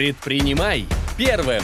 Предпринимай 0.00 0.86
первым! 1.18 1.60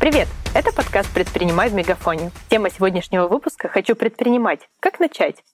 Привет! 0.00 0.26
Это 0.54 0.72
подкаст 0.74 1.12
«Предпринимай 1.12 1.68
в 1.68 1.74
Мегафоне». 1.74 2.30
Тема 2.48 2.70
сегодняшнего 2.70 3.28
выпуска 3.28 3.68
«Хочу 3.68 3.94
предпринимать». 3.94 4.70
Как 4.80 5.00
начать? 5.00 5.44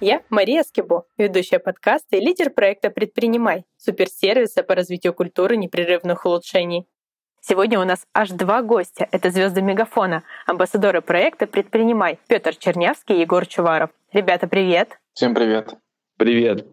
Я 0.00 0.20
Мария 0.28 0.62
Скибо, 0.62 1.06
ведущая 1.16 1.58
подкаста 1.58 2.16
и 2.16 2.20
лидер 2.20 2.50
проекта 2.50 2.90
«Предпринимай» 2.90 3.64
суперсервиса 3.78 4.62
по 4.64 4.74
развитию 4.74 5.14
культуры 5.14 5.56
непрерывных 5.56 6.26
улучшений. 6.26 6.86
Сегодня 7.40 7.80
у 7.80 7.84
нас 7.84 8.04
аж 8.12 8.28
два 8.28 8.60
гостя. 8.60 9.08
Это 9.10 9.30
звезды 9.30 9.62
Мегафона, 9.62 10.22
амбассадоры 10.44 11.00
проекта 11.00 11.46
«Предпринимай» 11.46 12.18
Петр 12.26 12.54
Чернявский 12.54 13.16
и 13.16 13.20
Егор 13.20 13.46
Чуваров. 13.46 13.88
Ребята, 14.12 14.46
привет! 14.46 14.98
Всем 15.14 15.34
привет! 15.34 15.74
Привет! 16.16 16.66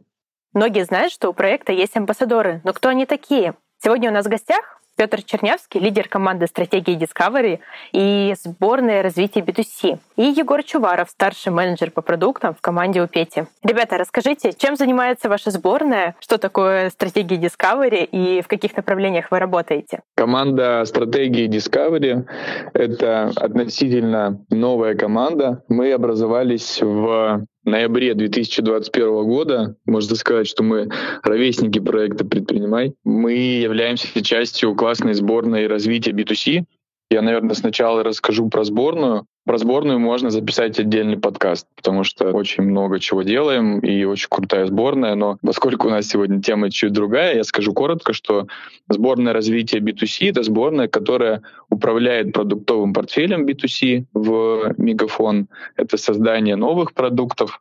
Многие 0.53 0.85
знают, 0.85 1.11
что 1.11 1.29
у 1.29 1.33
проекта 1.33 1.73
есть 1.73 1.97
амбассадоры, 1.97 2.61
но 2.63 2.71
кто 2.71 2.87
они 2.87 3.05
такие? 3.05 3.55
Сегодня 3.83 4.09
у 4.09 4.13
нас 4.13 4.27
в 4.27 4.29
гостях 4.29 4.79
Петр 4.95 5.21
Чернявский, 5.21 5.81
лидер 5.81 6.07
команды 6.07 6.47
стратегии 6.47 6.97
Discovery 6.97 7.59
и 7.91 8.33
сборной 8.41 9.01
развития 9.01 9.41
B2C. 9.41 9.99
И 10.15 10.23
Егор 10.23 10.63
Чуваров, 10.63 11.09
старший 11.09 11.51
менеджер 11.51 11.91
по 11.91 12.01
продуктам 12.01 12.53
в 12.53 12.61
команде 12.61 13.01
у 13.01 13.07
Пети. 13.07 13.43
Ребята, 13.61 13.97
расскажите, 13.97 14.53
чем 14.53 14.77
занимается 14.77 15.27
ваша 15.27 15.51
сборная, 15.51 16.15
что 16.19 16.37
такое 16.37 16.89
стратегия 16.91 17.37
Discovery 17.37 18.05
и 18.05 18.41
в 18.41 18.47
каких 18.47 18.75
направлениях 18.75 19.31
вы 19.31 19.39
работаете? 19.39 20.01
Команда 20.15 20.83
стратегии 20.85 21.49
Discovery— 21.49 22.25
это 22.73 23.31
относительно 23.35 24.45
новая 24.49 24.95
команда. 24.95 25.63
Мы 25.67 25.91
образовались 25.93 26.81
в 26.81 27.45
ноябре 27.63 28.13
2021 28.13 29.23
года. 29.25 29.75
Можно 29.85 30.15
сказать, 30.15 30.47
что 30.47 30.63
мы 30.63 30.89
ровесники 31.23 31.79
проекта 31.79 32.25
«Предпринимай». 32.25 32.93
Мы 33.03 33.33
являемся 33.33 34.23
частью 34.23 34.75
классной 34.75 35.13
сборной 35.13 35.67
развития 35.67 36.11
B2C. 36.11 36.65
Я, 37.11 37.23
наверное, 37.23 37.55
сначала 37.55 38.03
расскажу 38.03 38.49
про 38.49 38.63
сборную. 38.63 39.25
Про 39.43 39.57
сборную 39.57 39.97
можно 39.99 40.29
записать 40.29 40.79
отдельный 40.79 41.17
подкаст, 41.17 41.65
потому 41.75 42.03
что 42.03 42.29
очень 42.33 42.61
много 42.61 42.99
чего 42.99 43.23
делаем 43.23 43.79
и 43.79 44.03
очень 44.03 44.27
крутая 44.29 44.67
сборная. 44.67 45.15
Но 45.15 45.39
поскольку 45.41 45.87
у 45.87 45.89
нас 45.89 46.05
сегодня 46.05 46.39
тема 46.39 46.69
чуть 46.69 46.93
другая, 46.93 47.35
я 47.35 47.43
скажу 47.43 47.73
коротко, 47.73 48.13
что 48.13 48.45
сборная 48.89 49.33
развития 49.33 49.79
B2C— 49.79 50.29
это 50.29 50.43
сборная, 50.43 50.87
которая 50.87 51.41
управляет 51.71 52.31
продуктовым 52.31 52.93
портфелем 52.93 53.47
B2C 53.47 54.05
в 54.13 54.75
Мегафон. 54.77 55.47
Это 55.77 55.97
создание 55.97 56.57
новых 56.57 56.93
продуктов, 56.93 57.59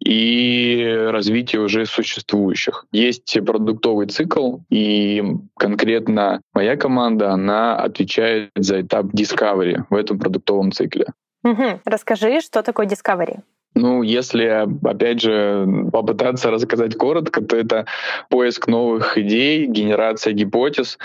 и 0.00 1.08
развитие 1.10 1.60
уже 1.60 1.86
существующих. 1.86 2.86
Есть 2.90 3.38
продуктовый 3.44 4.06
цикл, 4.06 4.58
и 4.70 5.22
конкретно 5.58 6.40
моя 6.54 6.76
команда, 6.76 7.30
она 7.30 7.76
отвечает 7.76 8.50
за 8.56 8.80
этап 8.80 9.06
discovery 9.06 9.84
в 9.90 9.94
этом 9.94 10.18
продуктовом 10.18 10.72
цикле. 10.72 11.06
Угу. 11.44 11.80
Расскажи, 11.84 12.40
что 12.40 12.62
такое 12.62 12.86
Discovery? 12.86 13.40
Ну, 13.74 14.02
если, 14.02 14.66
опять 14.84 15.20
же, 15.20 15.66
попытаться 15.92 16.50
рассказать 16.50 16.96
коротко, 16.96 17.40
то 17.40 17.56
это 17.56 17.86
поиск 18.28 18.66
новых 18.66 19.16
идей, 19.16 19.66
генерация 19.66 20.32
гипотез, 20.32 20.98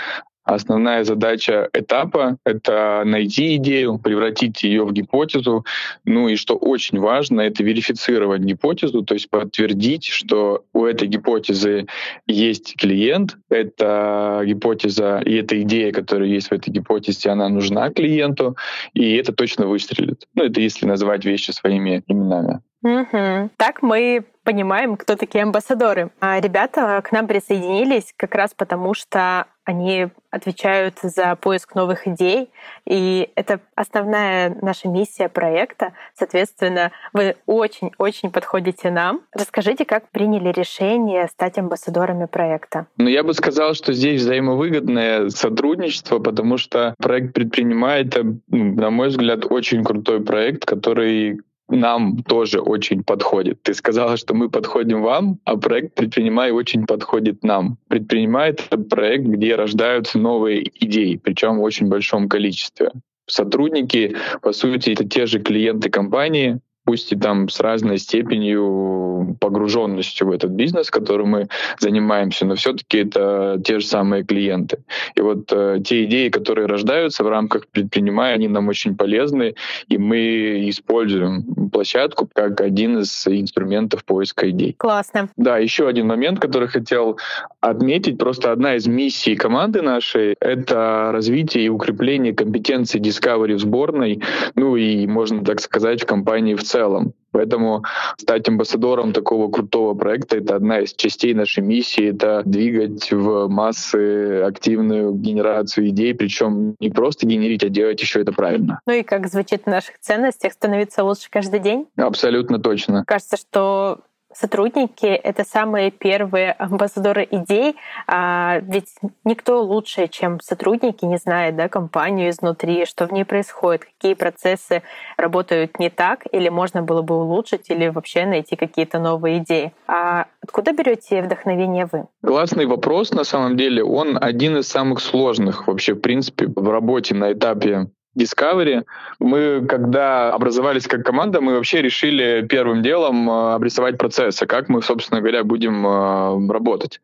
Основная 0.46 1.02
задача 1.02 1.68
этапа— 1.72 2.38
это 2.44 3.02
найти 3.04 3.56
идею, 3.56 3.98
превратить 3.98 4.62
ее 4.62 4.84
в 4.84 4.92
гипотезу. 4.92 5.66
Ну 6.04 6.28
и 6.28 6.36
что 6.36 6.54
очень 6.54 7.00
важно, 7.00 7.40
это 7.40 7.64
верифицировать 7.64 8.42
гипотезу, 8.42 9.02
то 9.02 9.14
есть 9.14 9.28
подтвердить, 9.28 10.06
что 10.06 10.64
у 10.72 10.84
этой 10.84 11.08
гипотезы 11.08 11.88
есть 12.28 12.76
клиент, 12.76 13.36
эта 13.50 14.42
гипотеза 14.46 15.20
и 15.26 15.34
эта 15.34 15.60
идея, 15.62 15.90
которая 15.90 16.28
есть 16.28 16.48
в 16.48 16.52
этой 16.52 16.70
гипотезе, 16.70 17.30
она 17.30 17.48
нужна 17.48 17.90
клиенту, 17.90 18.56
и 18.94 19.16
это 19.16 19.32
точно 19.32 19.66
выстрелит. 19.66 20.28
Ну 20.34 20.44
это 20.44 20.60
если 20.60 20.86
называть 20.86 21.24
вещи 21.24 21.50
своими 21.50 22.04
именами. 22.06 22.60
Угу. 22.84 23.50
Так 23.56 23.82
мы 23.82 24.24
понимаем, 24.46 24.96
кто 24.96 25.16
такие 25.16 25.42
амбассадоры. 25.42 26.10
А 26.20 26.40
ребята 26.40 27.02
к 27.04 27.10
нам 27.12 27.26
присоединились 27.26 28.14
как 28.16 28.34
раз 28.36 28.54
потому, 28.54 28.94
что 28.94 29.46
они 29.64 30.06
отвечают 30.30 31.00
за 31.02 31.34
поиск 31.34 31.74
новых 31.74 32.06
идей, 32.06 32.50
и 32.86 33.30
это 33.34 33.58
основная 33.74 34.56
наша 34.62 34.88
миссия 34.88 35.28
проекта. 35.28 35.92
Соответственно, 36.14 36.92
вы 37.12 37.34
очень-очень 37.46 38.30
подходите 38.30 38.90
нам. 38.90 39.22
Расскажите, 39.32 39.84
как 39.84 40.08
приняли 40.10 40.52
решение 40.52 41.26
стать 41.26 41.58
амбассадорами 41.58 42.26
проекта? 42.26 42.86
Ну, 42.96 43.08
я 43.08 43.24
бы 43.24 43.34
сказал, 43.34 43.74
что 43.74 43.92
здесь 43.92 44.20
взаимовыгодное 44.22 45.30
сотрудничество, 45.30 46.20
потому 46.20 46.56
что 46.56 46.94
проект 46.98 47.34
предпринимает, 47.34 48.16
на 48.46 48.90
мой 48.90 49.08
взгляд, 49.08 49.50
очень 49.50 49.82
крутой 49.82 50.22
проект, 50.22 50.64
который 50.64 51.40
нам 51.68 52.22
тоже 52.22 52.60
очень 52.60 53.02
подходит. 53.02 53.62
Ты 53.62 53.74
сказала, 53.74 54.16
что 54.16 54.34
мы 54.34 54.48
подходим 54.48 55.02
вам, 55.02 55.38
а 55.44 55.56
проект 55.56 55.94
«Предпринимай» 55.94 56.50
очень 56.50 56.86
подходит 56.86 57.42
нам. 57.42 57.78
«Предпринимай»— 57.88 58.50
это 58.70 58.78
проект, 58.78 59.24
где 59.24 59.56
рождаются 59.56 60.18
новые 60.18 60.70
идеи, 60.84 61.20
причем 61.22 61.58
в 61.58 61.62
очень 61.62 61.88
большом 61.88 62.28
количестве. 62.28 62.90
Сотрудники, 63.28 64.16
по 64.40 64.52
сути, 64.52 64.90
это 64.90 65.04
те 65.04 65.26
же 65.26 65.40
клиенты 65.40 65.90
компании, 65.90 66.60
пусть 66.86 67.12
и 67.12 67.16
там 67.16 67.48
с 67.48 67.60
разной 67.60 67.98
степенью 67.98 69.36
погруженностью 69.40 70.28
в 70.28 70.30
этот 70.30 70.52
бизнес, 70.52 70.88
которым 70.88 71.28
мы 71.30 71.48
занимаемся, 71.80 72.46
но 72.46 72.54
все-таки 72.54 72.98
это 72.98 73.60
те 73.62 73.80
же 73.80 73.86
самые 73.86 74.24
клиенты. 74.24 74.78
И 75.16 75.20
вот 75.20 75.52
э, 75.52 75.80
те 75.84 76.04
идеи, 76.04 76.28
которые 76.28 76.66
рождаются 76.66 77.24
в 77.24 77.28
рамках 77.28 77.66
предпринимая, 77.66 78.34
они 78.34 78.46
нам 78.46 78.68
очень 78.68 78.96
полезны, 78.96 79.54
и 79.88 79.98
мы 79.98 80.68
используем 80.70 81.42
площадку 81.70 82.28
как 82.32 82.60
один 82.60 83.00
из 83.00 83.26
инструментов 83.26 84.04
поиска 84.04 84.48
идей. 84.50 84.76
Классно. 84.78 85.28
Да, 85.36 85.58
еще 85.58 85.88
один 85.88 86.06
момент, 86.06 86.38
который 86.38 86.68
хотел 86.68 87.18
отметить. 87.60 88.16
Просто 88.16 88.52
одна 88.52 88.76
из 88.76 88.86
миссий 88.86 89.34
команды 89.34 89.82
нашей— 89.82 90.36
это 90.40 91.10
развитие 91.12 91.64
и 91.64 91.68
укрепление 91.68 92.32
компетенций 92.32 93.00
Discovery 93.00 93.54
в 93.54 93.60
сборной, 93.60 94.22
ну 94.54 94.76
и, 94.76 95.06
можно 95.08 95.44
так 95.44 95.60
сказать, 95.60 96.02
в 96.02 96.06
компании 96.06 96.54
в 96.54 96.62
целом 96.62 96.75
целом. 96.76 97.12
Поэтому 97.32 97.84
стать 98.16 98.48
амбассадором 98.48 99.12
такого 99.12 99.50
крутого 99.50 99.94
проекта— 99.94 100.36
это 100.38 100.56
одна 100.56 100.80
из 100.80 100.94
частей 100.94 101.34
нашей 101.34 101.62
миссии, 101.62 102.10
это 102.10 102.42
двигать 102.46 103.12
в 103.12 103.48
массы 103.48 104.42
активную 104.42 105.12
генерацию 105.12 105.88
идей, 105.88 106.14
причем 106.14 106.76
не 106.80 106.88
просто 106.88 107.26
генерить, 107.26 107.62
а 107.62 107.68
делать 107.68 108.00
еще 108.00 108.22
это 108.22 108.32
правильно. 108.32 108.80
Ну 108.86 108.94
и 108.94 109.02
как 109.02 109.28
звучит 109.28 109.64
в 109.64 109.66
наших 109.66 109.98
ценностях, 110.00 110.52
становиться 110.52 111.04
лучше 111.04 111.28
каждый 111.30 111.60
день? 111.60 111.86
Абсолютно 111.96 112.58
точно. 112.58 113.04
Кажется, 113.06 113.36
что 113.36 114.00
сотрудники— 114.38 115.06
это 115.06 115.44
самые 115.44 115.90
первые 115.90 116.52
амбассадоры 116.52 117.26
идей, 117.30 117.76
а 118.06 118.60
ведь 118.60 118.94
никто 119.24 119.62
лучше, 119.62 120.08
чем 120.08 120.40
сотрудники, 120.40 121.04
не 121.04 121.16
знает 121.16 121.56
да, 121.56 121.68
компанию 121.68 122.30
изнутри, 122.30 122.84
что 122.86 123.06
в 123.06 123.12
ней 123.12 123.24
происходит, 123.24 123.84
какие 123.84 124.14
процессы 124.14 124.82
работают 125.16 125.78
не 125.78 125.90
так, 125.90 126.24
или 126.30 126.48
можно 126.48 126.82
было 126.82 127.02
бы 127.02 127.16
улучшить, 127.16 127.70
или 127.70 127.88
вообще 127.88 128.26
найти 128.26 128.56
какие-то 128.56 128.98
новые 128.98 129.38
идеи. 129.38 129.72
А 129.86 130.26
откуда 130.42 130.72
берете 130.72 131.22
вдохновение 131.22 131.88
вы? 131.90 132.06
Классный 132.24 132.66
вопрос, 132.66 133.12
на 133.12 133.24
самом 133.24 133.56
деле. 133.56 133.82
Он 133.82 134.18
один 134.20 134.58
из 134.58 134.68
самых 134.68 135.00
сложных 135.00 135.66
вообще, 135.66 135.94
в 135.94 136.00
принципе, 136.00 136.46
в 136.46 136.68
работе 136.68 137.14
на 137.14 137.32
этапе 137.32 137.88
Discovery. 138.16 138.84
Мы, 139.18 139.66
когда 139.68 140.32
образовались 140.32 140.86
как 140.86 141.04
команда, 141.04 141.40
мы 141.40 141.54
вообще 141.54 141.82
решили 141.82 142.46
первым 142.48 142.82
делом 142.82 143.28
э, 143.30 143.54
обрисовать 143.54 143.98
процессы, 143.98 144.46
как 144.46 144.68
мы, 144.68 144.82
собственно 144.82 145.20
говоря, 145.20 145.44
будем 145.44 145.86
э, 145.86 146.52
работать. 146.52 147.00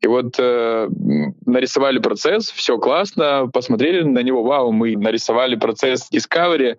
И 0.00 0.06
вот 0.06 0.36
э, 0.38 0.88
нарисовали 1.44 1.98
процесс, 1.98 2.50
все 2.50 2.78
классно, 2.78 3.50
посмотрели 3.52 4.02
на 4.02 4.20
него, 4.20 4.44
вау, 4.44 4.70
мы 4.70 4.96
нарисовали 4.96 5.56
процесс 5.56 6.08
Discovery, 6.12 6.76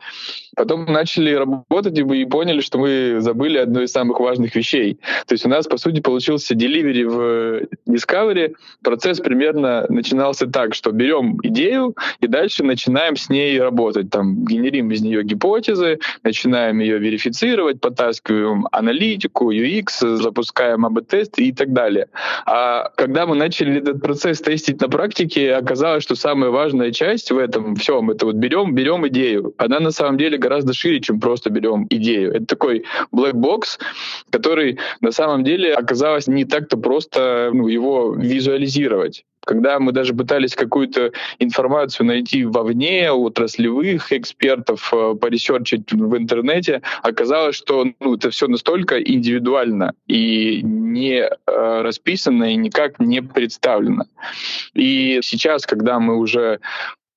потом 0.56 0.86
начали 0.86 1.34
работать 1.34 1.98
и 1.98 2.26
поняли, 2.26 2.62
что 2.62 2.78
мы 2.78 3.18
забыли 3.20 3.58
одну 3.58 3.82
из 3.82 3.92
самых 3.92 4.20
важных 4.20 4.56
вещей. 4.56 4.98
То 5.28 5.34
есть 5.34 5.46
у 5.46 5.50
нас, 5.50 5.68
по 5.68 5.78
сути, 5.78 6.00
получился 6.00 6.56
delivery 6.56 7.06
в 7.06 7.68
Discovery. 7.88 8.56
Процесс 8.82 9.20
примерно 9.20 9.86
начинался 9.90 10.48
так, 10.48 10.74
что 10.74 10.92
берем 10.92 11.38
идею 11.44 11.96
и 12.22 12.28
дальше 12.28 12.64
начинаем 12.64 13.18
с 13.18 13.30
ней 13.30 13.60
работать 13.60 13.73
работать. 13.74 14.10
Там 14.10 14.46
генерим 14.46 14.92
из 14.92 15.02
нее 15.02 15.24
гипотезы, 15.24 16.00
начинаем 16.24 16.80
ее 16.80 17.00
верифицировать, 17.00 17.82
потаскиваем 17.82 18.68
аналитику, 18.72 19.52
UX, 19.52 20.18
запускаем 20.18 20.86
АБ-тесты 20.86 21.44
и 21.44 21.52
так 21.52 21.74
далее. 21.74 22.08
А 22.46 22.90
когда 22.96 23.26
мы 23.26 23.36
начали 23.36 23.80
этот 23.80 24.02
процесс 24.02 24.42
тестить 24.42 24.82
на 24.82 24.90
практике, 24.90 25.56
оказалось, 25.56 26.04
что 26.04 26.16
самая 26.16 26.52
важная 26.52 26.92
часть 26.92 27.32
в 27.32 27.38
этом 27.38 27.76
всем, 27.76 28.12
это 28.12 28.26
вот 28.26 28.36
берем, 28.36 28.76
берем 28.76 29.08
идею. 29.08 29.54
Она 29.58 29.80
на 29.80 29.92
самом 29.92 30.18
деле 30.18 30.38
гораздо 30.38 30.74
шире, 30.74 31.00
чем 31.00 31.20
просто 31.20 31.50
берем 31.50 31.88
идею. 31.90 32.34
Это 32.34 32.46
такой 32.46 32.84
black 33.12 33.34
box, 33.34 33.80
который 34.30 34.78
на 35.02 35.12
самом 35.12 35.44
деле 35.44 35.74
оказалось 35.74 36.28
не 36.28 36.46
так-то 36.46 36.78
просто 36.78 37.50
ну, 37.54 37.68
его 37.68 38.14
визуализировать. 38.14 39.26
Когда 39.46 39.80
мы 39.80 39.92
даже 39.92 40.14
пытались 40.14 40.56
какую-то 40.56 41.12
информацию 41.40 42.06
найти 42.06 42.46
вовне, 42.46 43.12
у 43.12 43.26
отраслевых 43.26 44.12
экспертов, 44.14 44.94
э, 44.94 45.16
поресерчить 45.20 45.92
в 45.92 46.18
интернете, 46.18 46.82
оказалось, 47.02 47.56
что 47.56 47.86
ну, 48.00 48.16
это 48.16 48.30
все 48.30 48.48
настолько 48.48 49.02
индивидуально 49.02 49.94
и 50.08 50.62
не 50.64 51.22
э, 51.22 51.82
расписано, 51.82 52.54
и 52.54 52.56
никак 52.56 53.00
не 53.00 53.22
представлено. 53.22 54.06
И 54.74 55.20
сейчас, 55.24 55.66
когда 55.66 56.00
мы 56.00 56.18
уже 56.18 56.60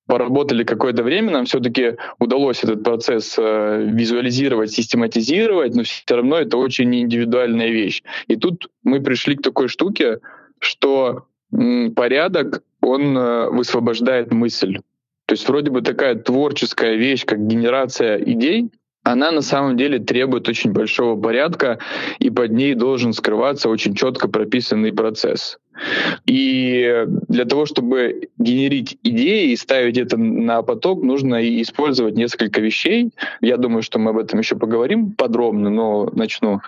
поработали 0.06 0.64
какое-то 0.64 1.02
время, 1.02 1.32
нам 1.32 1.46
все-таки 1.46 1.96
удалось 2.19 2.62
этот 2.62 2.82
процесс 2.82 3.37
э, 3.38 3.84
визуализировать, 3.93 4.70
систематизировать, 4.70 5.75
но 5.75 5.82
все 5.82 6.02
равно 6.08 6.38
это 6.38 6.56
очень 6.56 6.94
индивидуальная 6.94 7.70
вещь. 7.70 8.02
И 8.28 8.37
тут 8.37 8.69
мы 8.82 9.00
пришли 9.00 9.37
к 9.37 9.43
такой 9.43 9.69
штуке, 9.69 10.20
что 10.61 11.26
порядок, 11.94 12.62
он 12.81 13.16
э, 13.16 13.50
высвобождает 13.50 14.32
мысль. 14.32 14.78
То 15.26 15.32
есть 15.32 15.48
вроде 15.48 15.70
бы 15.70 15.82
такая 15.82 16.14
творческая 16.14 16.94
вещь, 16.94 17.25
как 17.25 17.46
генерация 17.46 18.19
идей, 18.19 18.70
она 19.06 19.31
на 19.31 19.40
самом 19.40 19.76
деле 19.76 20.00
требует 20.00 20.48
очень 20.48 20.72
большого 20.72 21.20
порядка, 21.20 21.78
и 22.19 22.28
под 22.28 22.50
ней 22.50 22.75
должен 22.75 23.12
скрываться 23.12 23.69
очень 23.69 23.94
четко 23.94 24.28
прописанный 24.28 24.93
процесс. 24.93 25.58
И 26.26 27.04
для 27.28 27.44
того, 27.44 27.66
чтобы 27.66 28.31
генерить 28.37 28.99
идеи 29.04 29.52
и 29.52 29.56
ставить 29.56 29.96
это 29.96 30.16
на 30.16 30.62
поток, 30.62 31.04
нужно 31.04 31.37
использовать 31.62 32.16
несколько 32.16 32.60
вещей. 32.60 33.10
Я 33.40 33.58
думаю, 33.58 33.82
что 33.82 34.00
мы 34.00 34.10
об 34.10 34.19
этом 34.19 34.40
еще 34.40 34.56
поговорим 34.56 35.12
подробно, 35.12 35.70
но 35.70 36.10
начну. 36.12 36.60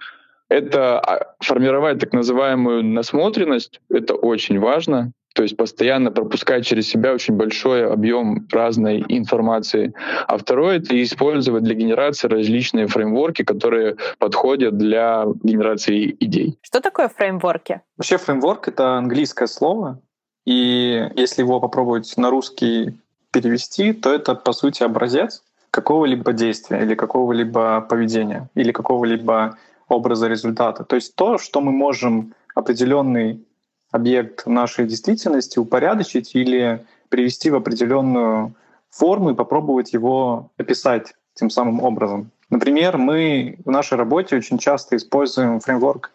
Это 0.49 0.99
а, 0.99 1.35
формировать 1.41 1.99
так 1.99 2.13
называемую 2.13 2.85
насмотренность. 2.85 3.81
Это 3.91 4.15
очень 4.15 4.59
важно. 4.59 5.13
То 5.35 5.43
есть 5.43 5.57
постоянно 5.57 6.11
пропускать 6.11 6.67
через 6.67 6.89
себя 6.89 7.13
очень 7.13 7.35
большой 7.35 7.87
объем 7.87 8.49
разной 8.51 9.05
информации. 9.09 9.95
А 10.27 10.37
второе— 10.37 10.79
это 10.79 11.01
использовать 11.01 11.63
для 11.63 11.75
генерации 11.75 12.27
различные 12.27 12.89
фреймворки, 12.89 13.45
которые 13.45 13.97
подходят 14.19 14.77
для 14.77 15.27
генерации 15.45 16.17
идей. 16.19 16.59
Что 16.63 16.81
такое 16.81 17.09
фреймворки? 17.09 17.83
Вообще 17.97 18.17
фреймворк— 18.17 18.67
это 18.69 18.97
английское 18.97 19.47
слово, 19.47 20.01
и 20.45 21.09
если 21.15 21.43
его 21.43 21.61
попробовать 21.61 22.17
на 22.17 22.31
русский 22.31 22.99
перевести, 23.31 23.93
то 23.93 24.13
это, 24.13 24.35
по 24.35 24.53
сути, 24.53 24.83
образец 24.83 25.45
какого-либо 25.71 26.33
действия 26.33 26.83
или 26.83 26.95
какого-либо 26.95 27.83
поведения 27.83 28.49
или 28.55 28.73
какого-либо 28.73 29.59
образа 29.89 30.29
результата. 30.29 30.85
То 30.85 30.97
есть 30.97 31.15
то, 31.15 31.39
что 31.39 31.61
мы 31.61 31.73
можем 31.73 32.35
определенный 32.55 33.45
объект 33.91 34.47
нашей 34.47 34.87
действительности 34.87 35.59
упорядочить 35.59 36.35
или 36.35 36.85
привести 37.09 37.51
в 37.51 37.55
определенную 37.55 38.55
форму 38.91 39.31
и 39.31 39.35
попробовать 39.35 39.93
его 39.93 40.51
описать 40.59 41.15
тем 41.35 41.51
самым 41.51 41.83
образом. 41.83 42.31
Например, 42.51 42.99
мы 42.99 43.59
в 43.65 43.71
нашей 43.71 43.97
работе 43.99 44.37
очень 44.37 44.59
часто 44.59 44.97
используем 44.97 45.61
фреймворк 45.61 46.11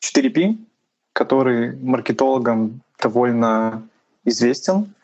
4P, 0.00 0.56
который 1.12 1.76
маркетологам 1.76 2.80
довольно 3.00 3.82
известен. 4.24 4.94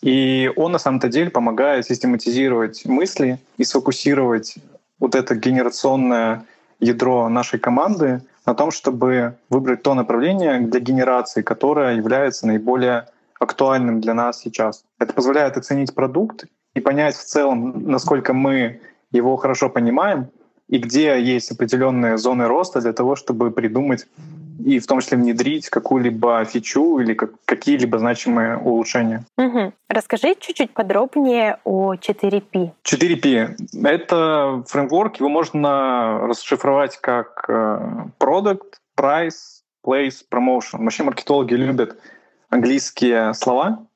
И 0.00 0.50
он 0.56 0.72
на 0.72 0.78
самом-то 0.78 1.08
деле 1.08 1.30
помогает 1.30 1.86
систематизировать 1.86 2.84
мысли 2.86 3.38
и 3.56 3.64
сфокусировать 3.64 4.56
вот 4.98 5.14
это 5.14 5.34
генерационное 5.34 6.44
ядро 6.82 7.28
нашей 7.28 7.58
команды 7.58 8.20
на 8.44 8.54
том, 8.54 8.70
чтобы 8.70 9.36
выбрать 9.48 9.82
то 9.82 9.94
направление 9.94 10.60
для 10.60 10.80
генерации, 10.80 11.42
которое 11.42 11.96
является 11.96 12.46
наиболее 12.46 13.06
актуальным 13.38 14.00
для 14.00 14.14
нас 14.14 14.40
сейчас. 14.40 14.84
Это 14.98 15.14
позволяет 15.14 15.56
оценить 15.56 15.94
продукт 15.94 16.44
и 16.74 16.80
понять 16.80 17.16
в 17.16 17.24
целом, 17.24 17.84
насколько 17.86 18.32
мы 18.34 18.80
его 19.12 19.36
хорошо 19.36 19.68
понимаем 19.68 20.28
и 20.68 20.78
где 20.78 21.20
есть 21.22 21.52
определенные 21.52 22.18
зоны 22.18 22.46
роста 22.46 22.80
для 22.80 22.92
того, 22.92 23.14
чтобы 23.14 23.50
придумать 23.50 24.06
и 24.64 24.78
в 24.78 24.86
том 24.86 25.00
числе 25.00 25.18
внедрить 25.18 25.68
какую-либо 25.68 26.44
фичу 26.44 26.98
или 26.98 27.14
как, 27.14 27.30
какие-либо 27.44 27.98
значимые 27.98 28.56
улучшения. 28.58 29.24
Угу. 29.36 29.72
Расскажи 29.88 30.34
чуть-чуть 30.38 30.72
подробнее 30.72 31.58
о 31.64 31.94
4P. 31.94 32.72
4P— 32.84 33.84
это 33.84 34.64
фреймворк, 34.68 35.16
его 35.16 35.28
можно 35.28 36.18
расшифровать 36.26 36.98
как 37.00 37.44
э, 37.48 38.06
Product, 38.18 38.62
Price, 38.96 39.62
Place, 39.84 40.24
Promotion. 40.30 40.82
Вообще 40.84 41.02
маркетологи 41.02 41.54
любят 41.54 41.98
английские 42.50 43.34
слова, 43.34 43.86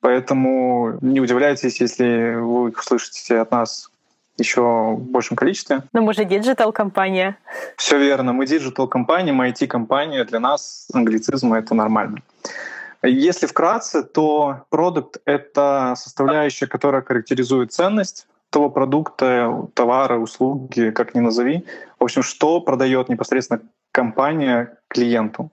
поэтому 0.00 0.98
не 1.00 1.20
удивляйтесь, 1.20 1.80
если 1.80 2.34
вы 2.34 2.70
их 2.70 2.82
слышите 2.82 3.38
от 3.38 3.50
нас 3.50 3.91
еще 4.38 4.62
в 4.96 5.00
большем 5.00 5.36
количестве. 5.36 5.82
Но 5.92 6.02
мы 6.02 6.14
же 6.14 6.24
digital-компания. 6.24 7.36
Все 7.76 7.98
верно. 7.98 8.32
Мы 8.32 8.46
digital-компания, 8.46 9.32
мы 9.32 9.48
IT-компания. 9.48 10.24
Для 10.24 10.40
нас 10.40 10.88
англицизм— 10.92 11.52
это 11.54 11.74
нормально. 11.74 12.18
Если 13.02 13.46
вкратце, 13.46 14.02
то 14.02 14.64
продукт— 14.70 15.18
это 15.24 15.94
составляющая, 15.96 16.66
которая 16.66 17.02
характеризует 17.02 17.72
ценность 17.72 18.26
того 18.50 18.70
продукта, 18.70 19.68
товара, 19.74 20.18
услуги, 20.18 20.90
как 20.90 21.14
ни 21.14 21.20
назови. 21.20 21.66
В 21.98 22.04
общем, 22.04 22.22
что 22.22 22.60
продает 22.60 23.08
непосредственно 23.08 23.60
компания 23.92 24.78
клиенту. 24.88 25.50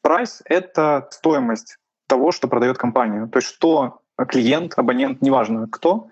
Price— 0.00 0.42
это 0.44 1.08
стоимость 1.10 1.78
того, 2.06 2.32
что 2.32 2.48
продает 2.48 2.78
компания. 2.78 3.26
То 3.26 3.38
есть 3.38 3.48
что 3.48 3.98
клиент, 4.28 4.74
абонент, 4.76 5.22
неважно 5.22 5.66
кто, 5.68 6.08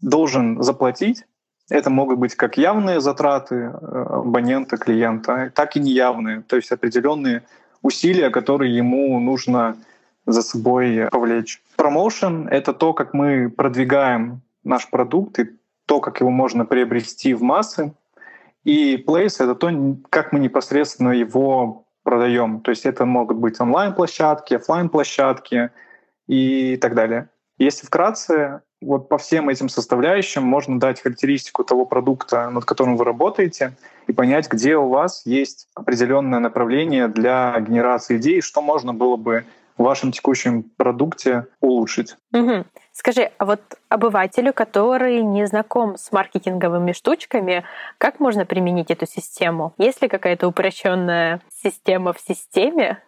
должен 0.00 0.62
заплатить 0.62 1.24
это 1.68 1.90
могут 1.90 2.18
быть 2.18 2.34
как 2.34 2.56
явные 2.56 3.00
затраты 3.00 3.54
э, 3.54 3.70
абонента, 3.70 4.76
клиента, 4.76 5.50
так 5.54 5.76
и 5.76 5.80
неявные, 5.80 6.42
то 6.42 6.56
есть 6.56 6.70
определенные 6.72 7.42
усилия, 7.82 8.30
которые 8.30 8.76
ему 8.76 9.18
нужно 9.20 9.76
за 10.26 10.42
собой 10.42 11.08
повлечь. 11.10 11.62
Промоушен— 11.76 12.48
это 12.50 12.72
то, 12.72 12.92
как 12.92 13.14
мы 13.14 13.48
продвигаем 13.48 14.40
наш 14.64 14.90
продукт 14.90 15.38
и 15.38 15.50
то, 15.86 16.00
как 16.00 16.20
его 16.20 16.30
можно 16.30 16.64
приобрести 16.64 17.32
в 17.34 17.42
массы. 17.42 17.94
И 18.64 18.96
place— 19.06 19.36
это 19.38 19.54
то, 19.54 19.70
как 20.10 20.32
мы 20.32 20.40
непосредственно 20.40 21.10
его 21.10 21.84
продаем. 22.02 22.60
То 22.60 22.70
есть 22.70 22.86
это 22.86 23.04
могут 23.04 23.36
быть 23.36 23.60
онлайн-площадки, 23.60 24.54
офлайн 24.54 24.88
площадки 24.88 25.70
и 26.26 26.76
так 26.76 26.94
далее. 26.94 27.28
Если 27.58 27.86
вкратце, 27.86 28.62
вот 28.80 29.08
по 29.08 29.18
всем 29.18 29.48
этим 29.48 29.68
составляющим 29.68 30.42
можно 30.42 30.78
дать 30.78 31.00
характеристику 31.00 31.64
того 31.64 31.86
продукта, 31.86 32.50
над 32.50 32.64
которым 32.64 32.96
вы 32.96 33.04
работаете, 33.04 33.72
и 34.06 34.12
понять, 34.12 34.50
где 34.50 34.76
у 34.76 34.88
вас 34.88 35.22
есть 35.24 35.68
определенное 35.74 36.38
направление 36.38 37.08
для 37.08 37.58
генерации 37.60 38.18
идей, 38.18 38.40
что 38.40 38.60
можно 38.60 38.94
было 38.94 39.16
бы 39.16 39.44
в 39.76 39.82
вашем 39.82 40.12
текущем 40.12 40.62
продукте 40.76 41.46
улучшить. 41.60 42.16
Угу. 42.32 42.64
Скажи, 42.92 43.30
а 43.36 43.44
вот 43.44 43.60
обывателю, 43.88 44.52
который 44.54 45.20
не 45.22 45.46
знаком 45.46 45.98
с 45.98 46.12
маркетинговыми 46.12 46.92
штучками, 46.92 47.64
как 47.98 48.20
можно 48.20 48.46
применить 48.46 48.90
эту 48.90 49.06
систему? 49.06 49.74
Есть 49.76 50.00
ли 50.00 50.08
какая-то 50.08 50.48
упрощенная 50.48 51.42
система 51.62 52.14
в 52.14 52.20
системе, 52.20 53.02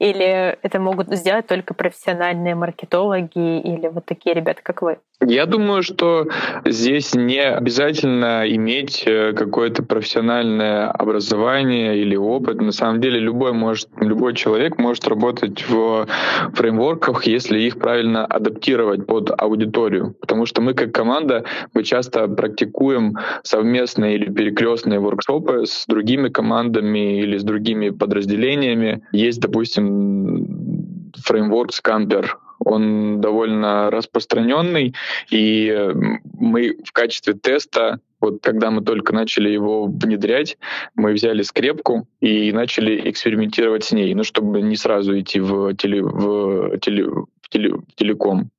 или 0.00 0.58
это 0.62 0.80
могут 0.80 1.08
сделать 1.16 1.46
только 1.46 1.74
профессиональные 1.74 2.56
маркетологи 2.56 3.60
или 3.60 3.86
вот 3.86 4.06
такие 4.06 4.34
ребята, 4.34 4.62
как 4.62 4.82
вы? 4.82 4.98
Я 5.26 5.44
думаю, 5.44 5.82
что 5.82 6.28
здесь 6.64 7.14
не 7.14 7.42
обязательно 7.42 8.44
иметь 8.48 9.04
э, 9.06 9.34
какое-то 9.34 9.82
профессиональное 9.82 10.90
образование 10.90 11.98
или 11.98 12.16
опыт. 12.16 12.62
На 12.62 12.72
самом 12.72 13.02
деле 13.02 13.20
любой, 13.20 13.52
может, 13.52 13.90
любой 13.98 14.34
человек 14.34 14.78
может 14.78 15.06
работать 15.06 15.68
в 15.68 16.06
фреймворках, 16.54 17.26
если 17.26 17.60
их 17.60 17.78
правильно 17.78 18.24
адаптировать 18.24 19.04
под 19.04 19.30
аудиторию. 19.38 20.16
Потому 20.22 20.46
что 20.46 20.62
мы 20.62 20.72
как 20.72 20.92
команда, 20.92 21.44
мы 21.74 21.84
часто 21.84 22.26
практикуем 22.26 23.18
совместные 23.42 24.14
или 24.14 24.32
перекрестные 24.32 25.00
воркшопы 25.00 25.66
с 25.66 25.84
другими 25.86 26.30
командами 26.30 27.20
или 27.20 27.36
с 27.36 27.44
другими 27.44 27.90
подразделениями. 27.90 29.02
Есть, 29.12 29.40
допустим, 29.42 31.12
фреймворк 31.14 31.72
Scamper, 31.72 32.26
он 32.64 33.20
довольно 33.20 33.90
распространенный, 33.90 34.94
и 35.30 35.90
мы 36.38 36.76
в 36.84 36.92
качестве 36.92 37.34
теста 37.34 38.00
вот 38.20 38.42
когда 38.42 38.70
мы 38.70 38.82
только 38.82 39.14
начали 39.14 39.48
его 39.48 39.86
внедрять, 39.86 40.58
мы 40.94 41.12
взяли 41.12 41.42
скрепку 41.42 42.06
и 42.20 42.52
начали 42.52 43.10
экспериментировать 43.10 43.84
с 43.84 43.92
ней, 43.92 44.14
ну, 44.14 44.24
чтобы 44.24 44.60
не 44.60 44.76
сразу 44.76 45.18
идти 45.18 45.40
в, 45.40 45.74
теле, 45.74 46.02
в, 46.02 46.78
теле, 46.80 47.06
в, 47.06 47.48
теле, 47.48 47.72
в 47.72 47.94
телеком. 47.96 48.50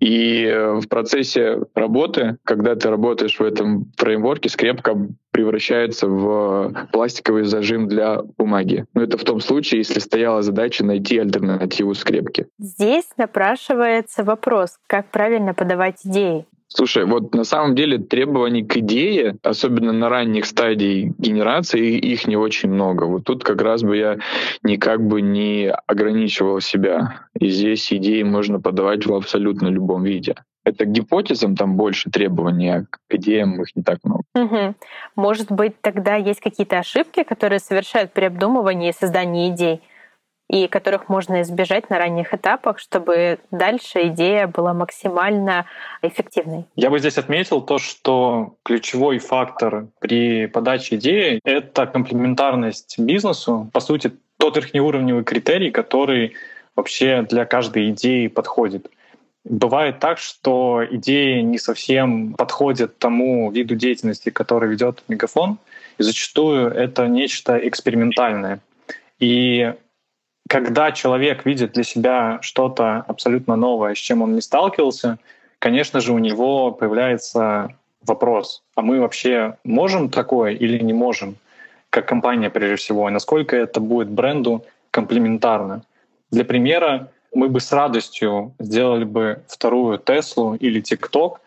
И 0.00 0.44
э, 0.44 0.80
в 0.80 0.88
процессе 0.88 1.60
работы, 1.74 2.38
когда 2.44 2.74
ты 2.74 2.88
работаешь 2.88 3.38
в 3.38 3.42
этом 3.42 3.92
фреймворке, 3.96 4.48
скрепка 4.48 4.96
превращается 5.30 6.08
в 6.08 6.88
пластиковый 6.90 7.44
зажим 7.44 7.86
для 7.86 8.22
бумаги. 8.38 8.86
Но 8.94 9.02
это 9.02 9.18
в 9.18 9.24
том 9.24 9.40
случае, 9.40 9.78
если 9.78 10.00
стояла 10.00 10.42
задача 10.42 10.84
найти 10.84 11.18
альтернативу 11.18 11.94
скрепки. 11.94 12.46
Здесь 12.58 13.08
напрашивается 13.16 14.24
вопрос, 14.24 14.78
как 14.86 15.10
правильно 15.10 15.54
подавать 15.54 16.00
идеи. 16.04 16.46
Слушай, 16.72 17.04
вот 17.04 17.34
на 17.34 17.42
самом 17.42 17.74
деле 17.74 17.98
требований 17.98 18.64
к 18.64 18.76
идее, 18.76 19.36
особенно 19.42 19.92
на 19.92 20.08
ранних 20.08 20.46
стадиях 20.46 21.12
генерации, 21.18 21.98
их 21.98 22.28
не 22.28 22.36
очень 22.36 22.70
много. 22.70 23.04
Вот 23.04 23.24
тут 23.24 23.42
как 23.42 23.60
раз 23.60 23.82
бы 23.82 23.96
я 23.96 24.18
никак 24.62 25.04
бы 25.04 25.20
не 25.20 25.68
ограничивал 25.86 26.60
себя. 26.60 27.26
И 27.38 27.48
здесь 27.48 27.92
идеи 27.92 28.22
можно 28.22 28.60
подавать 28.60 29.04
в 29.04 29.12
абсолютно 29.12 29.66
любом 29.66 30.04
виде. 30.04 30.36
Это 30.64 30.84
к 30.84 30.92
гипотезам 30.92 31.56
там 31.56 31.76
больше 31.76 32.10
требований, 32.10 32.68
а 32.68 32.84
к 32.88 32.98
идеям 33.08 33.60
их 33.60 33.74
не 33.74 33.82
так 33.82 33.98
много. 34.04 34.22
Угу. 34.34 34.74
Может 35.16 35.50
быть, 35.50 35.80
тогда 35.80 36.14
есть 36.14 36.40
какие-то 36.40 36.78
ошибки, 36.78 37.24
которые 37.24 37.58
совершают 37.58 38.12
при 38.12 38.26
обдумывании 38.26 38.90
и 38.90 38.92
создании 38.92 39.50
идей? 39.50 39.80
И 40.50 40.66
которых 40.66 41.08
можно 41.08 41.42
избежать 41.42 41.90
на 41.90 41.98
ранних 41.98 42.34
этапах, 42.34 42.80
чтобы 42.80 43.38
дальше 43.52 44.08
идея 44.08 44.48
была 44.48 44.74
максимально 44.74 45.66
эффективной. 46.02 46.64
Я 46.74 46.90
бы 46.90 46.98
здесь 46.98 47.18
отметил 47.18 47.60
то, 47.60 47.78
что 47.78 48.54
ключевой 48.64 49.18
фактор 49.18 49.86
при 50.00 50.46
подаче 50.46 50.96
идеи— 50.96 51.40
это 51.44 51.86
комплементарность 51.86 52.98
бизнесу. 52.98 53.70
По 53.72 53.78
сути, 53.78 54.10
тот 54.38 54.56
верхнеуровневый 54.56 55.22
критерий, 55.22 55.70
который 55.70 56.34
вообще 56.74 57.24
для 57.28 57.44
каждой 57.44 57.90
идеи 57.90 58.26
подходит. 58.26 58.90
Бывает 59.44 60.00
так, 60.00 60.18
что 60.18 60.82
идеи 60.90 61.42
не 61.42 61.58
совсем 61.58 62.34
подходят 62.34 62.98
тому 62.98 63.52
виду 63.52 63.76
деятельности, 63.76 64.30
который 64.30 64.68
ведет 64.68 65.04
мегафон, 65.06 65.58
и 65.98 66.02
зачастую 66.02 66.72
это 66.72 67.06
нечто 67.06 67.56
экспериментальное. 67.56 68.58
И 69.20 69.74
когда 70.50 70.90
человек 70.90 71.46
видит 71.46 71.74
для 71.74 71.84
себя 71.84 72.40
что-то 72.42 73.04
абсолютно 73.06 73.54
новое, 73.54 73.94
с 73.94 73.98
чем 73.98 74.20
он 74.20 74.34
не 74.34 74.40
сталкивался, 74.40 75.18
конечно 75.60 76.00
же, 76.00 76.12
у 76.12 76.18
него 76.18 76.72
появляется 76.72 77.76
вопрос, 78.04 78.64
а 78.74 78.82
мы 78.82 79.00
вообще 79.00 79.58
можем 79.62 80.08
такое 80.08 80.54
или 80.54 80.82
не 80.82 80.92
можем, 80.92 81.36
как 81.88 82.08
компания 82.08 82.50
прежде 82.50 82.74
всего, 82.74 83.08
и 83.08 83.12
насколько 83.12 83.54
это 83.54 83.78
будет 83.78 84.08
бренду 84.10 84.64
комплементарно. 84.90 85.82
Для 86.32 86.44
примера, 86.44 87.12
мы 87.32 87.48
бы 87.48 87.60
с 87.60 87.70
радостью 87.70 88.52
сделали 88.58 89.04
бы 89.04 89.44
вторую 89.46 89.98
Теслу 89.98 90.56
или 90.56 90.80
ТикТок, 90.80 91.40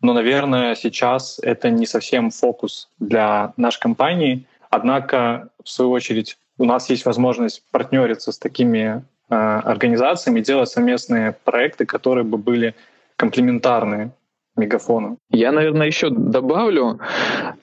но, 0.00 0.14
наверное, 0.14 0.74
сейчас 0.76 1.38
это 1.42 1.68
не 1.68 1.84
совсем 1.84 2.30
фокус 2.30 2.88
для 3.00 3.52
нашей 3.58 3.80
компании. 3.80 4.46
Однако, 4.70 5.50
в 5.62 5.68
свою 5.68 5.90
очередь, 5.90 6.38
у 6.58 6.64
нас 6.64 6.90
есть 6.90 7.04
возможность 7.04 7.62
партнериться 7.70 8.32
с 8.32 8.38
такими 8.38 9.04
э, 9.28 9.34
организациями, 9.34 10.40
делать 10.40 10.68
совместные 10.68 11.36
проекты, 11.44 11.86
которые 11.86 12.24
бы 12.24 12.38
были 12.38 12.74
комплементарны 13.16 14.12
мегафону. 14.56 15.18
Я, 15.30 15.52
наверное, 15.52 15.86
еще 15.86 16.10
добавлю, 16.10 16.98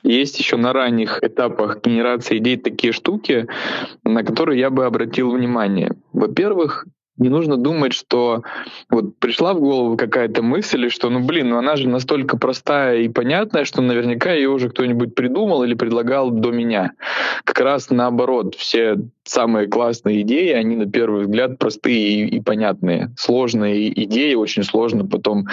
есть 0.04 0.40
еще 0.40 0.58
на 0.58 0.74
ранних 0.74 1.24
этапах 1.24 1.82
генерации 1.82 2.38
идей 2.38 2.58
такие 2.58 2.94
штуки, 2.94 3.48
на 4.04 4.24
которые 4.24 4.60
я 4.60 4.70
бы 4.70 4.86
обратил 4.86 5.32
внимание. 5.32 5.94
Во-первых, 6.12 6.86
не 7.17 7.29
нужно 7.29 7.58
думать, 7.58 7.93
что 7.93 8.43
вот 8.89 9.17
пришла 9.20 9.53
в 9.53 9.60
голову 9.60 9.98
какая-то 9.98 10.41
мысль, 10.41 10.89
что, 10.89 11.10
ну 11.10 11.20
блин, 11.20 11.50
ну 11.50 11.58
она 11.58 11.75
же 11.75 11.88
настолько 11.88 12.38
простая 12.38 13.00
и 13.00 13.10
понятная, 13.10 13.65
что 13.65 13.82
наверняка 13.82 14.34
ее 14.34 14.50
уже 14.50 14.70
кто-нибудь 14.70 15.13
придумал 15.13 15.63
или 15.63 15.75
предлагал 15.75 16.32
до 16.32 16.51
меня. 16.51 16.93
Как 17.43 17.60
раз 17.60 17.89
наоборот, 17.91 18.55
все 18.55 18.98
самые 19.24 19.67
классные 19.67 20.22
идеи, 20.22 20.51
они 20.51 20.75
на 20.75 20.89
первый 20.89 21.24
взгляд 21.24 21.58
простые 21.60 22.25
и, 22.25 22.38
и 22.38 22.41
понятные. 22.41 23.12
Сложные 23.17 24.03
идеи 24.03 24.34
очень 24.34 24.63
сложно 24.63 25.05
потом 25.05 25.46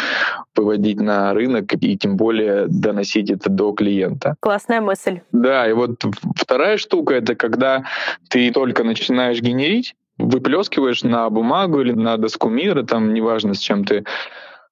выводить 0.57 1.00
на 1.00 1.35
рынок 1.35 1.75
и 1.81 1.97
тем 1.97 2.17
более 2.17 2.67
доносить 2.69 3.31
это 3.31 3.50
до 3.50 3.73
клиента. 3.73 4.35
Классная 4.40 4.81
мысль. 4.81 5.21
Да, 5.33 5.69
и 5.69 5.73
вот 5.73 6.02
вторая 6.37 6.79
штука— 6.79 7.14
это 7.17 7.35
когда 7.35 7.85
ты 8.29 8.50
только 8.50 8.83
начинаешь 8.83 9.40
генерить, 9.40 9.95
выплескиваешь 10.27 11.03
на 11.03 11.29
бумагу 11.31 11.81
или 11.81 11.93
на 11.93 12.17
доску 12.17 12.49
мира, 12.49 12.83
там 12.83 13.12
неважно, 13.15 13.55
с 13.55 13.59
чем 13.59 13.85
ты 13.85 14.05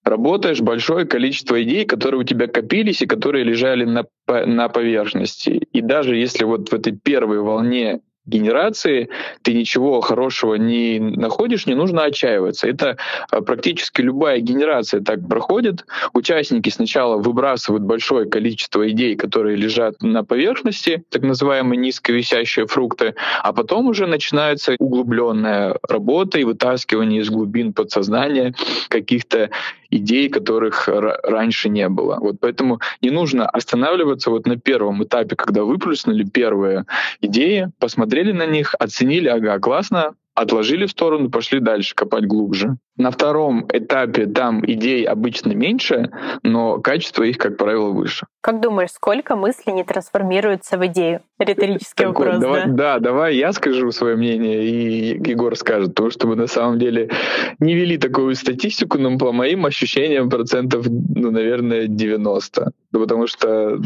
работаешь, 0.04 0.60
большое 0.60 1.06
количество 1.06 1.62
идей, 1.62 1.84
которые 1.84 2.20
у 2.20 2.24
тебя 2.24 2.46
копились 2.46 3.02
и 3.02 3.06
которые 3.06 3.44
лежали 3.44 3.84
на, 3.84 4.04
на 4.26 4.68
поверхности. 4.68 5.68
И 5.72 5.80
даже 5.80 6.16
если 6.16 6.44
вот 6.44 6.70
в 6.70 6.72
этой 6.72 6.92
первой 6.92 7.40
волне 7.40 8.00
генерации 8.28 9.08
ты 9.42 9.54
ничего 9.54 10.00
хорошего 10.00 10.54
не 10.54 10.98
находишь, 11.00 11.66
не 11.66 11.74
нужно 11.74 12.04
отчаиваться. 12.04 12.68
Это 12.68 12.96
а, 13.30 13.40
практически 13.40 14.02
любая 14.02 14.40
генерация 14.40 15.00
так 15.00 15.26
проходит. 15.26 15.84
Участники 16.12 16.68
сначала 16.68 17.16
выбрасывают 17.16 17.82
большое 17.82 18.28
количество 18.28 18.88
идей, 18.90 19.16
которые 19.16 19.56
лежат 19.56 20.02
на 20.02 20.24
поверхности, 20.24 21.04
так 21.08 21.22
называемые 21.22 21.78
низковисящие 21.78 22.66
фрукты, 22.66 23.14
а 23.42 23.52
потом 23.52 23.86
уже 23.86 24.06
начинается 24.06 24.76
углубленная 24.78 25.76
работа 25.88 26.38
и 26.38 26.44
вытаскивание 26.44 27.22
из 27.22 27.30
глубин 27.30 27.72
подсознания 27.72 28.54
каких-то 28.88 29.50
идей, 29.90 30.28
которых 30.28 30.88
раньше 30.88 31.68
не 31.68 31.88
было. 31.88 32.18
Вот 32.20 32.36
поэтому 32.40 32.80
не 33.00 33.10
нужно 33.10 33.48
останавливаться 33.48 34.30
вот 34.30 34.46
на 34.46 34.56
первом 34.56 35.02
этапе, 35.04 35.36
когда 35.36 35.64
выплюснули 35.64 36.24
первые 36.24 36.84
идеи, 37.20 37.70
посмотрели 37.78 38.32
на 38.32 38.46
них, 38.46 38.74
оценили, 38.78 39.28
ага, 39.28 39.58
классно, 39.58 40.14
отложили 40.38 40.86
в 40.86 40.90
сторону, 40.90 41.30
пошли 41.30 41.60
дальше 41.60 41.94
копать 41.94 42.26
глубже. 42.26 42.76
На 42.96 43.10
втором 43.10 43.66
этапе 43.72 44.26
там 44.26 44.64
идей 44.64 45.04
обычно 45.04 45.52
меньше, 45.52 46.10
но 46.42 46.78
качество 46.80 47.24
их, 47.24 47.38
как 47.38 47.56
правило, 47.56 47.90
выше. 47.90 48.26
Как 48.40 48.60
думаешь, 48.60 48.90
сколько 48.90 49.36
мыслей 49.36 49.72
не 49.72 49.84
трансформируется 49.84 50.78
в 50.78 50.86
идею? 50.86 51.20
Риторический 51.38 52.04
так 52.04 52.18
вопрос, 52.18 52.38
давай, 52.38 52.66
да? 52.66 52.72
Да, 52.72 52.98
давай 52.98 53.36
я 53.36 53.52
скажу 53.52 53.90
свое 53.90 54.16
мнение, 54.16 54.64
и 54.64 55.30
Егор 55.30 55.54
скажет, 55.56 55.94
потому 55.94 56.10
что 56.10 56.28
мы 56.28 56.36
на 56.36 56.46
самом 56.46 56.78
деле 56.78 57.10
не 57.58 57.74
вели 57.74 57.98
такую 57.98 58.34
статистику, 58.34 58.98
но 58.98 59.18
по 59.18 59.32
моим 59.32 59.66
ощущениям 59.66 60.30
процентов, 60.30 60.86
ну, 60.88 61.30
наверное, 61.30 61.88
90. 61.88 62.72
Потому 62.92 63.26
что 63.26 63.80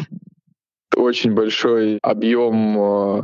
очень 0.96 1.32
большой 1.32 1.98
объем 2.02 2.78
э, 2.78 3.22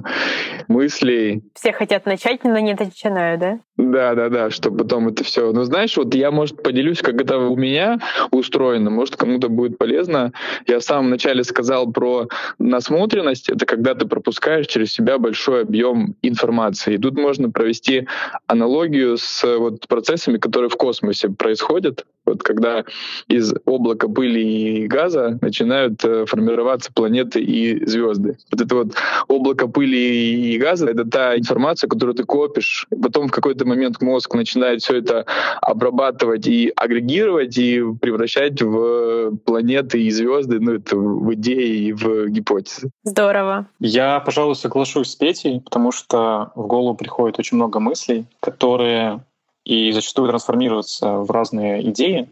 мыслей. 0.69 1.43
Все 1.55 1.73
хотят 1.73 2.07
начать, 2.07 2.45
но 2.45 2.59
не 2.59 2.75
начинают, 2.75 3.41
да? 3.41 3.59
Да, 3.77 4.15
да, 4.15 4.29
да, 4.29 4.51
что 4.51 4.73
потом 4.73 5.09
это 5.09 5.23
все. 5.23 5.53
Ну, 5.53 5.63
знаешь, 5.63 5.97
вот 5.97 6.13
я, 6.15 6.33
может, 6.33 6.63
поделюсь, 6.63 7.01
как 7.01 7.21
это 7.21 7.39
у 7.39 7.57
меня 7.57 8.01
устроено, 8.33 8.91
может, 8.91 9.15
кому-то 9.17 9.49
будет 9.49 9.79
полезно. 9.79 10.33
Я 10.67 10.81
в 10.81 10.83
самом 10.83 11.11
начале 11.11 11.45
сказал 11.45 11.91
про 11.93 12.27
насмотренность. 12.59 13.49
Это 13.49 13.67
когда 13.67 13.95
ты 13.95 14.07
пропускаешь 14.07 14.67
через 14.67 14.93
себя 14.93 15.19
большой 15.19 15.63
объем 15.63 16.17
информации. 16.23 16.95
И 16.95 16.99
тут 16.99 17.17
можно 17.17 17.51
провести 17.51 18.09
аналогию 18.49 19.17
с 19.17 19.45
вот 19.59 19.87
процессами, 19.87 20.39
которые 20.39 20.71
в 20.71 20.77
космосе 20.77 21.29
происходят. 21.29 22.05
Вот 22.29 22.43
когда 22.43 22.85
из 23.27 23.55
облака 23.65 24.09
пыли 24.09 24.83
и 24.83 24.87
газа 24.87 25.39
начинают 25.41 26.05
э, 26.05 26.27
формироваться 26.27 26.93
планеты 26.93 27.41
и 27.41 27.85
звезды. 27.87 28.37
Вот 28.51 28.61
это 28.61 28.75
вот 28.75 28.95
облако 29.29 29.67
пыли 29.67 30.55
и 30.55 30.59
газа— 30.59 30.87
это 30.91 31.05
та 31.05 31.37
информация, 31.37 31.89
которую 31.89 32.15
ты 32.15 32.25
копишь. 32.25 32.87
Потом 33.03 33.29
в 33.29 33.33
какой-то 33.33 33.67
момент 33.67 34.01
мозг 34.03 34.35
начинает 34.35 34.83
все 34.83 34.99
это 34.99 35.25
обрабатывать 35.63 36.47
и 36.47 36.73
агрегировать, 36.77 37.57
и 37.57 37.83
превращать 38.01 38.61
в 38.61 39.37
планеты 39.45 40.03
и 40.03 40.11
звезды, 40.11 40.61
ну, 40.61 40.75
это 40.75 40.97
в 40.97 41.35
идеи 41.35 41.89
и 41.89 41.93
в 41.93 42.29
гипотезы. 42.29 42.91
Здорово. 43.05 43.67
Я, 43.81 44.21
пожалуй, 44.21 44.55
соглашусь 44.55 45.11
с 45.11 45.17
Петей, 45.17 45.61
потому 45.61 45.93
что 45.93 46.53
в 46.55 46.67
голову 46.67 46.95
приходит 46.95 47.39
очень 47.39 47.57
много 47.57 47.81
мыслей, 47.81 48.27
которые 48.41 49.21
и 49.69 49.93
зачастую 49.93 50.29
трансформируются 50.29 51.19
в 51.19 51.31
разные 51.31 51.87
идеи. 51.91 52.31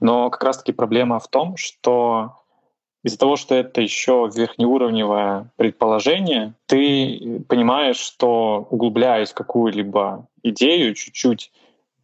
Но 0.00 0.30
как 0.30 0.42
раз-таки 0.42 0.72
проблема 0.72 1.20
в 1.20 1.28
том, 1.28 1.58
что 1.58 2.32
из-за 3.04 3.18
того, 3.18 3.36
что 3.36 3.54
это 3.54 3.82
еще 3.82 4.30
верхнеуровневое 4.34 5.50
предположение, 5.56 6.54
ты 6.64 7.44
понимаешь, 7.46 7.98
что 7.98 8.66
углубляясь 8.70 9.32
в 9.32 9.34
какую-либо 9.34 10.26
идею 10.42 10.94
чуть-чуть, 10.94 11.52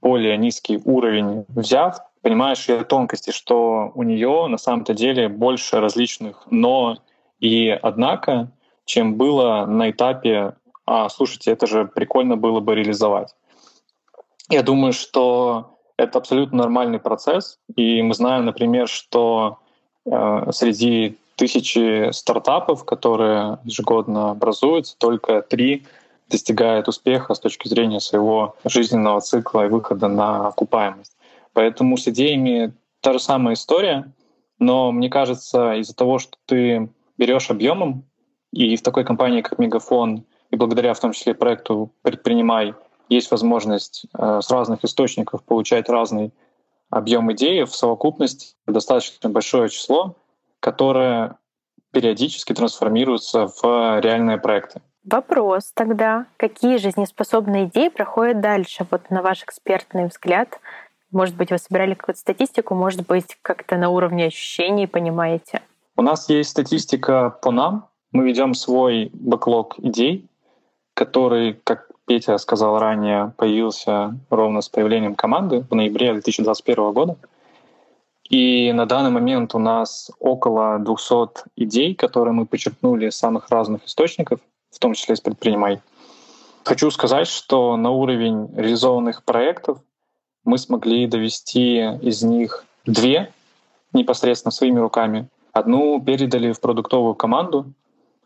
более 0.02 0.36
низкий 0.36 0.78
уровень 0.84 1.46
взят, 1.48 2.06
понимаешь 2.20 2.68
ее 2.68 2.84
тонкости, 2.84 3.30
что 3.30 3.90
у 3.94 4.02
нее 4.02 4.48
на 4.48 4.58
самом-то 4.58 4.92
деле 4.92 5.28
больше 5.28 5.80
различных 5.80 6.42
«но» 6.50 6.98
и 7.40 7.70
«однако», 7.70 8.50
чем 8.84 9.14
было 9.14 9.64
на 9.64 9.90
этапе 9.90 10.56
«а, 10.84 11.08
слушайте, 11.08 11.52
это 11.52 11.66
же 11.66 11.86
прикольно 11.86 12.36
было 12.36 12.60
бы 12.60 12.74
реализовать». 12.74 13.34
Я 14.50 14.62
думаю, 14.62 14.92
что 14.92 15.78
это 15.96 16.18
абсолютно 16.18 16.58
нормальный 16.58 16.98
процесс, 16.98 17.58
и 17.76 18.02
мы 18.02 18.14
знаем, 18.14 18.44
например, 18.44 18.88
что 18.88 19.58
э, 20.04 20.50
среди 20.52 21.16
тысячи 21.36 22.10
стартапов, 22.12 22.84
которые 22.84 23.58
ежегодно 23.64 24.30
образуются, 24.30 24.96
только 24.98 25.42
три 25.42 25.86
достигают 26.28 26.88
успеха 26.88 27.34
с 27.34 27.40
точки 27.40 27.68
зрения 27.68 28.00
своего 28.00 28.56
жизненного 28.64 29.20
цикла 29.20 29.66
и 29.66 29.68
выхода 29.68 30.08
на 30.08 30.48
окупаемость. 30.48 31.16
Поэтому 31.52 31.96
с 31.96 32.08
идеями 32.08 32.72
та 33.00 33.12
же 33.12 33.18
самая 33.18 33.54
история, 33.54 34.12
но 34.58 34.92
мне 34.92 35.08
кажется, 35.08 35.74
из-за 35.74 35.94
того, 35.94 36.18
что 36.18 36.36
ты 36.46 36.88
берешь 37.18 37.50
объемом, 37.50 38.04
и 38.52 38.76
в 38.76 38.82
такой 38.82 39.04
компании, 39.04 39.42
как 39.42 39.58
Мегафон, 39.58 40.24
и 40.50 40.56
благодаря 40.56 40.94
в 40.94 41.00
том 41.00 41.12
числе 41.12 41.34
проекту 41.34 41.90
«Предпринимай», 42.02 42.74
есть 43.08 43.30
возможность 43.30 44.06
э, 44.16 44.40
с 44.42 44.50
разных 44.50 44.84
источников 44.84 45.42
получать 45.44 45.88
разный 45.88 46.32
объем 46.90 47.32
идеи, 47.32 47.64
в 47.64 47.74
совокупности 47.74 48.54
достаточно 48.66 49.28
большое 49.28 49.68
число, 49.68 50.16
которое 50.60 51.36
периодически 51.92 52.52
трансформируется 52.52 53.46
в 53.46 54.00
реальные 54.00 54.38
проекты. 54.38 54.80
Вопрос 55.04 55.70
тогда, 55.74 56.26
какие 56.36 56.78
жизнеспособные 56.78 57.66
идеи 57.66 57.88
проходят 57.88 58.40
дальше, 58.40 58.86
вот 58.90 59.10
на 59.10 59.22
ваш 59.22 59.42
экспертный 59.42 60.06
взгляд? 60.06 60.60
Может 61.12 61.36
быть, 61.36 61.50
вы 61.50 61.58
собирали 61.58 61.94
какую-то 61.94 62.20
статистику, 62.20 62.74
может 62.74 63.06
быть, 63.06 63.36
как-то 63.42 63.76
на 63.76 63.90
уровне 63.90 64.26
ощущений 64.26 64.86
понимаете? 64.86 65.62
У 65.96 66.02
нас 66.02 66.28
есть 66.28 66.50
статистика 66.50 67.30
по 67.42 67.50
нам. 67.50 67.88
Мы 68.12 68.24
ведем 68.24 68.54
свой 68.54 69.10
бэклог 69.12 69.78
идей, 69.78 70.26
который, 70.94 71.60
как 71.64 71.90
Петя 72.06 72.36
сказал 72.38 72.78
ранее, 72.78 73.32
появился 73.36 74.18
ровно 74.30 74.60
с 74.60 74.68
появлением 74.68 75.14
команды 75.14 75.60
в 75.70 75.74
ноябре 75.74 76.12
2021 76.12 76.92
года. 76.92 77.16
И 78.28 78.72
на 78.72 78.86
данный 78.86 79.10
момент 79.10 79.54
у 79.54 79.58
нас 79.58 80.10
около 80.18 80.78
200 80.78 81.50
идей, 81.56 81.94
которые 81.94 82.32
мы 82.32 82.46
почерпнули 82.46 83.08
из 83.08 83.14
самых 83.14 83.48
разных 83.50 83.84
источников, 83.86 84.40
в 84.70 84.78
том 84.78 84.94
числе 84.94 85.14
из 85.14 85.20
предпринимай. 85.20 85.80
Хочу 86.64 86.90
сказать, 86.90 87.28
что 87.28 87.76
на 87.76 87.90
уровень 87.90 88.48
реализованных 88.56 89.22
проектов 89.22 89.78
мы 90.44 90.58
смогли 90.58 91.06
довести 91.06 91.78
из 92.00 92.22
них 92.22 92.64
две 92.86 93.32
непосредственно 93.92 94.50
своими 94.50 94.78
руками. 94.78 95.28
Одну 95.52 96.02
передали 96.02 96.52
в 96.52 96.60
продуктовую 96.60 97.14
команду. 97.14 97.66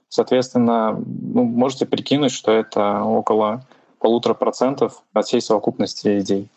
Соответственно, 0.08 0.92
ну, 0.96 1.44
можете 1.44 1.86
прикинуть, 1.86 2.32
что 2.32 2.52
это 2.52 3.02
около 3.02 3.64
полутора 3.98 4.34
процентов 4.34 5.02
от 5.12 5.26
всей 5.26 5.40
совокупности 5.40 6.20
идей. 6.20 6.48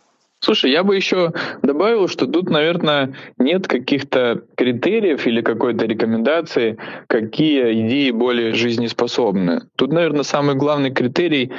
Слушай, 0.44 0.72
я 0.72 0.84
бы 0.84 0.96
еще 0.96 1.34
добавил, 1.62 2.08
что 2.08 2.26
тут, 2.26 2.50
наверное, 2.50 3.14
нет 3.38 3.68
каких-то 3.68 4.42
критериев 4.56 5.28
или 5.28 5.42
какой-то 5.42 5.86
рекомендации, 5.86 6.78
какие 7.06 7.86
идеи 7.86 8.10
более 8.10 8.56
жизнеспособны. 8.56 9.68
Тут, 9.76 9.92
наверное, 9.92 10.24
самый 10.24 10.56
главный 10.56 10.90
критерий 10.90 11.52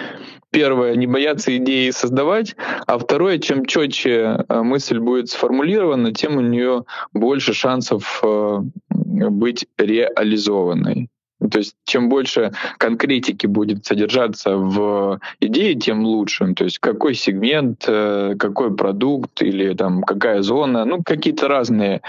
первое, 0.50 0.96
не 0.96 1.06
бояться 1.06 1.56
идеи 1.56 1.90
создавать, 1.90 2.56
а 2.86 2.98
второе, 2.98 3.38
чем 3.38 3.66
четче 3.66 4.44
э, 4.48 4.62
мысль 4.62 4.98
будет 4.98 5.30
сформулирована, 5.30 6.12
тем 6.12 6.36
у 6.36 6.40
нее 6.40 6.84
больше 7.12 7.54
шансов 7.54 8.20
э, 8.24 8.58
быть 8.90 9.66
реализованной. 9.78 11.08
То 11.50 11.58
есть 11.58 11.74
чем 11.84 12.08
больше 12.08 12.52
конкретики 12.78 13.46
будет 13.46 13.84
содержаться 13.84 14.56
в 14.56 15.20
идее, 15.40 15.74
тем 15.74 16.04
лучше. 16.04 16.54
То 16.54 16.64
есть 16.64 16.78
какой 16.78 17.14
сегмент, 17.14 17.84
э, 17.86 18.34
какой 18.38 18.74
продукт 18.74 19.42
или 19.42 19.74
там 19.74 20.02
какая 20.02 20.42
зона, 20.42 20.84
ну 20.84 21.02
какие-то 21.02 21.48
разные 21.48 22.02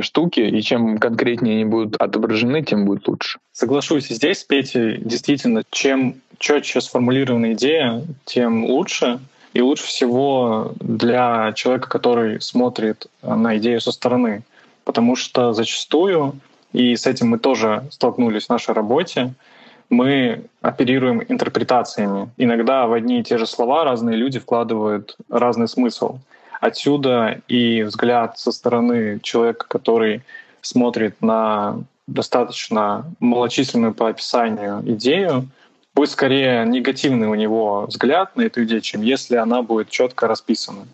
штуки, 0.00 0.40
и 0.40 0.60
чем 0.62 0.98
конкретнее 0.98 1.54
они 1.54 1.64
будут 1.64 1.96
отображены, 1.96 2.62
тем 2.62 2.84
будет 2.84 3.06
лучше. 3.08 3.38
Соглашусь 3.52 4.08
здесь, 4.08 4.44
Петя, 4.44 4.96
действительно, 4.98 5.62
чем 5.70 6.16
четче 6.38 6.80
сформулирована 6.80 7.52
идея, 7.52 8.04
тем 8.24 8.64
лучше. 8.64 9.20
И 9.54 9.62
лучше 9.62 9.84
всего 9.84 10.72
для 10.78 11.52
человека, 11.54 11.88
который 11.88 12.40
смотрит 12.40 13.06
на 13.22 13.56
идею 13.56 13.80
со 13.80 13.92
стороны. 13.92 14.42
Потому 14.84 15.16
что 15.16 15.52
зачастую 15.52 16.38
и 16.72 16.96
с 16.96 17.06
этим 17.06 17.28
мы 17.28 17.38
тоже 17.38 17.84
столкнулись 17.90 18.46
в 18.46 18.50
нашей 18.50 18.74
работе, 18.74 19.32
мы 19.90 20.44
оперируем 20.60 21.22
интерпретациями. 21.26 22.30
Иногда 22.36 22.86
в 22.86 22.92
одни 22.92 23.20
и 23.20 23.22
те 23.22 23.38
же 23.38 23.46
слова 23.46 23.84
разные 23.84 24.16
люди 24.16 24.38
вкладывают 24.38 25.16
разный 25.30 25.68
смысл. 25.68 26.18
Отсюда 26.60 27.40
и 27.48 27.82
взгляд 27.82 28.38
со 28.38 28.52
стороны 28.52 29.20
человека, 29.22 29.66
который 29.68 30.22
смотрит 30.60 31.22
на 31.22 31.80
достаточно 32.06 33.06
малочисленную 33.20 33.94
по 33.94 34.08
описанию 34.08 34.82
идею, 34.84 35.48
будет 35.94 36.10
скорее 36.10 36.64
негативный 36.66 37.28
у 37.28 37.34
него 37.34 37.86
взгляд 37.86 38.36
на 38.36 38.42
эту 38.42 38.64
идею, 38.64 38.80
чем 38.80 39.02
если 39.02 39.36
она 39.36 39.62
будет 39.62 39.88
четко 39.88 40.26
расписана. 40.26 40.86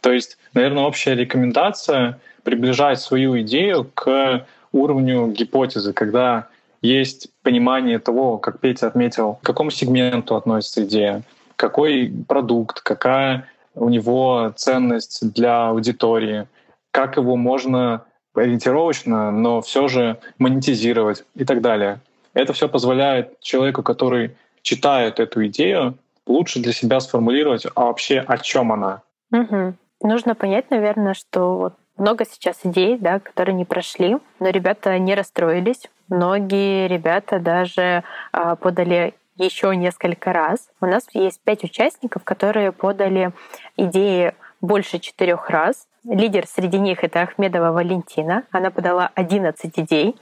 То 0.00 0.12
есть, 0.12 0.36
наверное, 0.52 0.84
общая 0.84 1.14
рекомендация 1.14 2.18
приближать 2.42 3.00
свою 3.00 3.40
идею 3.40 3.90
к 3.94 4.46
уровню 4.74 5.28
гипотезы, 5.28 5.92
когда 5.92 6.48
есть 6.82 7.28
понимание 7.42 7.98
того, 7.98 8.38
как 8.38 8.60
Петя 8.60 8.88
отметил, 8.88 9.34
к 9.34 9.46
какому 9.46 9.70
сегменту 9.70 10.36
относится 10.36 10.84
идея, 10.84 11.22
какой 11.56 12.12
продукт, 12.28 12.80
какая 12.80 13.48
у 13.74 13.88
него 13.88 14.52
ценность 14.56 15.32
для 15.32 15.68
аудитории, 15.68 16.46
как 16.90 17.16
его 17.16 17.36
можно 17.36 18.04
ориентировочно, 18.34 19.30
но 19.30 19.60
все 19.62 19.88
же 19.88 20.18
монетизировать 20.38 21.24
и 21.34 21.44
так 21.44 21.60
далее. 21.60 22.00
Это 22.34 22.52
все 22.52 22.68
позволяет 22.68 23.40
человеку, 23.40 23.82
который 23.82 24.36
читает 24.62 25.20
эту 25.20 25.46
идею, 25.46 25.96
лучше 26.26 26.60
для 26.60 26.72
себя 26.72 27.00
сформулировать, 27.00 27.66
а 27.74 27.84
вообще 27.86 28.18
о 28.20 28.38
чем 28.38 28.72
она. 28.72 29.02
Угу. 29.30 29.74
Нужно 30.02 30.34
понять, 30.34 30.70
наверное, 30.70 31.14
что 31.14 31.56
вот 31.56 31.74
много 31.96 32.24
сейчас 32.24 32.60
идей, 32.64 32.98
да, 32.98 33.20
которые 33.20 33.54
не 33.54 33.64
прошли, 33.64 34.18
но 34.40 34.48
ребята 34.48 34.98
не 34.98 35.14
расстроились. 35.14 35.88
Многие 36.08 36.88
ребята 36.88 37.38
даже 37.38 38.04
а, 38.32 38.56
подали 38.56 39.14
еще 39.36 39.74
несколько 39.74 40.32
раз. 40.32 40.68
У 40.80 40.86
нас 40.86 41.06
есть 41.12 41.40
пять 41.42 41.64
участников, 41.64 42.24
которые 42.24 42.72
подали 42.72 43.32
идеи 43.76 44.34
больше 44.60 44.98
четырех 44.98 45.50
раз. 45.50 45.86
Лидер 46.04 46.46
среди 46.46 46.78
них 46.78 47.02
это 47.02 47.22
Ахмедова 47.22 47.72
Валентина. 47.72 48.44
Она 48.50 48.70
подала 48.70 49.10
11 49.14 49.78
идей. 49.78 50.16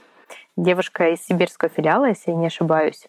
Девушка 0.55 1.09
из 1.09 1.25
сибирского 1.25 1.69
филиала, 1.69 2.05
если 2.05 2.31
я 2.31 2.37
не 2.37 2.47
ошибаюсь. 2.47 3.07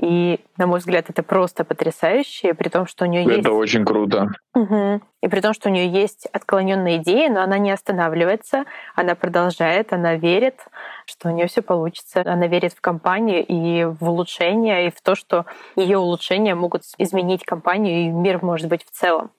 И, 0.00 0.40
на 0.56 0.66
мой 0.66 0.80
взгляд, 0.80 1.10
это 1.10 1.22
просто 1.22 1.64
потрясающе, 1.64 2.54
при 2.54 2.68
том, 2.68 2.86
что 2.86 3.04
у 3.04 3.08
нее 3.08 3.22
это 3.22 3.30
есть... 3.30 3.40
Это 3.40 3.52
очень 3.52 3.84
круто. 3.84 4.28
Угу. 4.54 5.00
И 5.22 5.28
при 5.28 5.40
том, 5.40 5.52
что 5.52 5.68
у 5.68 5.72
нее 5.72 5.88
есть 5.88 6.26
отклоненные 6.26 6.96
идеи, 6.96 7.28
но 7.28 7.42
она 7.42 7.58
не 7.58 7.70
останавливается, 7.70 8.64
она 8.94 9.14
продолжает, 9.14 9.92
она 9.92 10.16
верит, 10.16 10.66
что 11.06 11.28
у 11.28 11.32
нее 11.32 11.46
все 11.46 11.62
получится. 11.62 12.22
Она 12.24 12.46
верит 12.46 12.72
в 12.72 12.80
компанию 12.80 13.44
и 13.46 13.84
в 13.84 14.08
улучшение, 14.08 14.88
и 14.88 14.90
в 14.90 15.00
то, 15.00 15.14
что 15.14 15.46
ее 15.76 15.98
улучшения 15.98 16.54
могут 16.54 16.82
изменить 16.98 17.44
компанию 17.44 18.06
и 18.06 18.08
мир, 18.08 18.42
может 18.42 18.68
быть, 18.68 18.84
в 18.84 18.90
целом. 18.90 19.30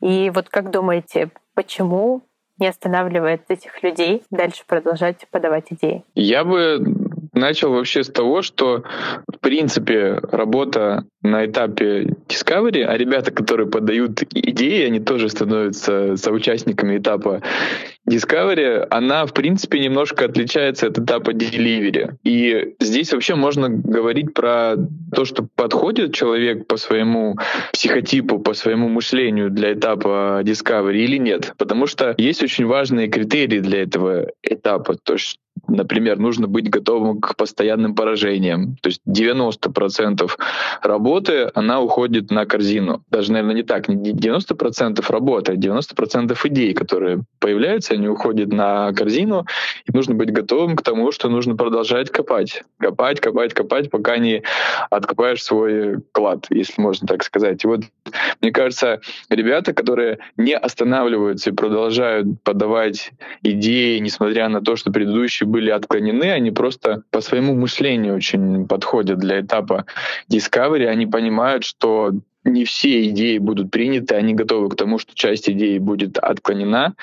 И 0.00 0.30
вот 0.34 0.48
как 0.48 0.70
думаете, 0.70 1.30
почему 1.54 2.22
не 2.58 2.66
останавливает 2.68 3.42
этих 3.48 3.82
людей 3.82 4.22
дальше 4.30 4.64
продолжать 4.66 5.26
подавать 5.30 5.66
идеи? 5.70 6.04
Я 6.14 6.44
бы 6.44 6.78
начал 7.34 7.70
вообще 7.70 8.04
с 8.04 8.08
того, 8.08 8.42
что 8.42 8.84
в 9.26 9.38
принципе 9.40 10.20
работа 10.30 11.04
на 11.22 11.46
этапе 11.46 12.14
Discovery, 12.28 12.82
а 12.82 12.96
ребята, 12.96 13.30
которые 13.30 13.68
подают 13.68 14.22
идеи, 14.32 14.84
они 14.84 15.00
тоже 15.00 15.28
становятся 15.28 16.16
соучастниками 16.16 16.98
этапа 16.98 17.42
Discovery, 18.08 18.86
она 18.90 19.24
в 19.24 19.32
принципе 19.32 19.80
немножко 19.80 20.26
отличается 20.26 20.88
от 20.88 20.98
этапа 20.98 21.30
Delivery. 21.30 22.16
И 22.22 22.74
здесь 22.78 23.12
вообще 23.12 23.34
можно 23.34 23.70
говорить 23.70 24.34
про 24.34 24.76
то, 25.14 25.24
что 25.24 25.48
подходит 25.56 26.14
человек 26.14 26.66
по 26.66 26.76
своему 26.76 27.36
психотипу, 27.72 28.38
по 28.38 28.52
своему 28.52 28.88
мышлению 28.88 29.50
для 29.50 29.72
этапа 29.72 30.42
Discovery 30.44 30.98
или 30.98 31.16
нет. 31.16 31.54
Потому 31.56 31.86
что 31.86 32.14
есть 32.18 32.42
очень 32.42 32.66
важные 32.66 33.08
критерии 33.08 33.60
для 33.60 33.82
этого 33.82 34.30
этапа. 34.42 34.96
То 35.02 35.16
Например, 35.68 36.18
нужно 36.18 36.46
быть 36.46 36.68
готовым 36.68 37.20
к 37.20 37.36
постоянным 37.36 37.94
поражениям. 37.94 38.76
То 38.82 38.88
есть 38.88 39.00
90% 39.08 40.30
работы, 40.82 41.50
она 41.54 41.80
уходит 41.80 42.30
на 42.30 42.46
корзину. 42.46 43.02
Даже, 43.10 43.32
наверное, 43.32 43.56
не 43.56 43.62
так, 43.62 43.88
не 43.88 44.12
90% 44.12 45.04
работы, 45.08 45.52
а 45.52 45.56
90% 45.56 46.36
идей, 46.44 46.74
которые 46.74 47.22
появляются, 47.38 47.94
они 47.94 48.08
уходят 48.08 48.52
на 48.52 48.92
корзину, 48.92 49.46
и 49.86 49.96
нужно 49.96 50.14
быть 50.14 50.32
готовым 50.32 50.76
к 50.76 50.82
тому, 50.82 51.12
что 51.12 51.28
нужно 51.28 51.56
продолжать 51.56 52.10
копать. 52.10 52.62
Копать, 52.78 53.20
копать, 53.20 53.54
копать, 53.54 53.90
пока 53.90 54.18
не 54.18 54.42
откопаешь 54.90 55.42
свой 55.42 56.00
клад, 56.12 56.46
если 56.50 56.80
можно 56.80 57.06
так 57.06 57.22
сказать. 57.24 57.64
И 57.64 57.66
вот, 57.66 57.82
мне 58.40 58.52
кажется, 58.52 59.00
ребята, 59.30 59.72
которые 59.72 60.18
не 60.36 60.56
останавливаются 60.56 61.50
и 61.50 61.54
продолжают 61.54 62.26
подавать 62.42 63.12
идеи, 63.42 63.98
несмотря 63.98 64.48
на 64.48 64.60
то, 64.60 64.76
что 64.76 64.92
предыдущие 64.92 65.46
были 65.46 65.70
отклонены, 65.70 66.30
они 66.30 66.50
просто 66.50 67.02
по 67.10 67.20
своему 67.20 67.54
мышлению 67.54 68.16
очень 68.16 68.66
подходят 68.66 69.18
для 69.18 69.40
этапа 69.40 69.86
Discovery. 70.30 70.86
Они 70.86 71.06
понимают, 71.06 71.64
что 71.64 72.12
не 72.44 72.64
все 72.64 73.08
идеи 73.08 73.38
будут 73.38 73.70
приняты, 73.70 74.14
они 74.14 74.34
готовы 74.34 74.68
к 74.68 74.76
тому, 74.76 74.98
что 74.98 75.14
часть 75.14 75.48
идей 75.48 75.78
будет 75.78 76.18
отклонена, 76.18 76.94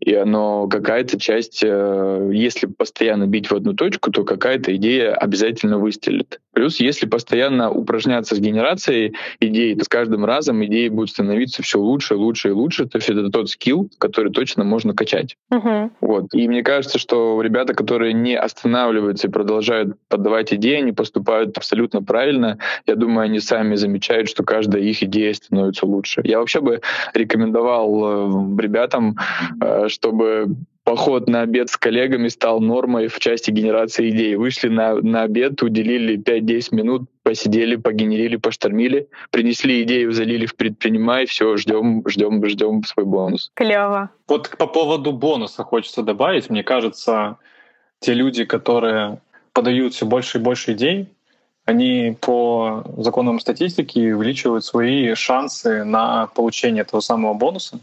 и 0.00 0.14
оно 0.14 0.68
какая-то 0.68 1.18
часть, 1.18 1.62
э, 1.64 2.30
если 2.32 2.66
постоянно 2.66 3.26
бить 3.26 3.50
в 3.50 3.54
одну 3.54 3.72
точку, 3.72 4.12
то 4.12 4.24
какая-то 4.24 4.76
идея 4.76 5.14
обязательно 5.14 5.78
выстрелит. 5.78 6.40
Плюс, 6.56 6.80
если 6.80 7.04
постоянно 7.04 7.70
упражняться 7.70 8.34
с 8.34 8.38
генерацией 8.38 9.14
идей, 9.40 9.74
то 9.74 9.84
с 9.84 9.88
каждым 9.88 10.24
разом 10.24 10.64
идеи 10.64 10.88
будут 10.88 11.10
становиться 11.10 11.62
все 11.62 11.78
лучше, 11.78 12.14
лучше 12.14 12.48
и 12.48 12.52
лучше. 12.52 12.86
То 12.86 12.96
есть 12.96 13.10
это 13.10 13.28
тот 13.28 13.50
скилл, 13.50 13.90
который 13.98 14.32
точно 14.32 14.64
можно 14.64 14.94
качать. 14.94 15.36
Uh-huh. 15.52 15.90
Вот. 16.00 16.32
И 16.32 16.48
мне 16.48 16.62
кажется, 16.62 16.98
что 16.98 17.42
ребята, 17.42 17.74
которые 17.74 18.14
не 18.14 18.36
останавливаются 18.36 19.28
и 19.28 19.30
продолжают 19.30 19.98
подавать 20.08 20.54
идеи, 20.54 20.76
они 20.76 20.92
поступают 20.92 21.58
абсолютно 21.58 22.02
правильно. 22.02 22.56
Я 22.86 22.94
думаю, 22.94 23.26
они 23.26 23.40
сами 23.40 23.74
замечают, 23.74 24.30
что 24.30 24.42
каждая 24.42 24.80
их 24.80 25.02
идея 25.02 25.34
становится 25.34 25.84
лучше. 25.84 26.22
Я 26.24 26.38
вообще 26.38 26.62
бы 26.62 26.80
рекомендовал 27.12 28.56
э, 28.56 28.62
ребятам, 28.62 29.18
э, 29.60 29.88
чтобы 29.88 30.56
поход 30.86 31.26
на 31.26 31.40
обед 31.42 31.68
с 31.68 31.76
коллегами 31.76 32.28
стал 32.28 32.60
нормой 32.60 33.08
в 33.08 33.18
части 33.18 33.50
генерации 33.50 34.08
идей. 34.08 34.36
Вышли 34.36 34.68
на, 34.68 34.94
на 34.94 35.24
обед, 35.24 35.60
уделили 35.60 36.16
5-10 36.16 36.68
минут, 36.70 37.02
посидели, 37.24 37.74
погенерили, 37.74 38.36
поштормили, 38.36 39.08
принесли 39.32 39.82
идею, 39.82 40.12
залили 40.12 40.46
в 40.46 40.54
предпринимай, 40.54 41.26
все, 41.26 41.56
ждем, 41.56 42.04
ждем, 42.06 42.46
ждем 42.46 42.84
свой 42.84 43.04
бонус. 43.04 43.50
Клево. 43.54 44.10
Вот 44.28 44.56
по 44.56 44.68
поводу 44.68 45.12
бонуса 45.12 45.64
хочется 45.64 46.02
добавить. 46.02 46.50
Мне 46.50 46.62
кажется, 46.62 47.38
те 47.98 48.14
люди, 48.14 48.44
которые 48.44 49.18
подают 49.52 49.92
все 49.92 50.06
больше 50.06 50.38
и 50.38 50.40
больше 50.40 50.74
идей, 50.74 51.08
они 51.64 52.16
по 52.20 52.84
законам 52.96 53.40
статистики 53.40 54.12
увеличивают 54.12 54.64
свои 54.64 55.12
шансы 55.14 55.82
на 55.82 56.28
получение 56.28 56.82
этого 56.82 57.00
самого 57.00 57.34
бонуса. 57.34 57.80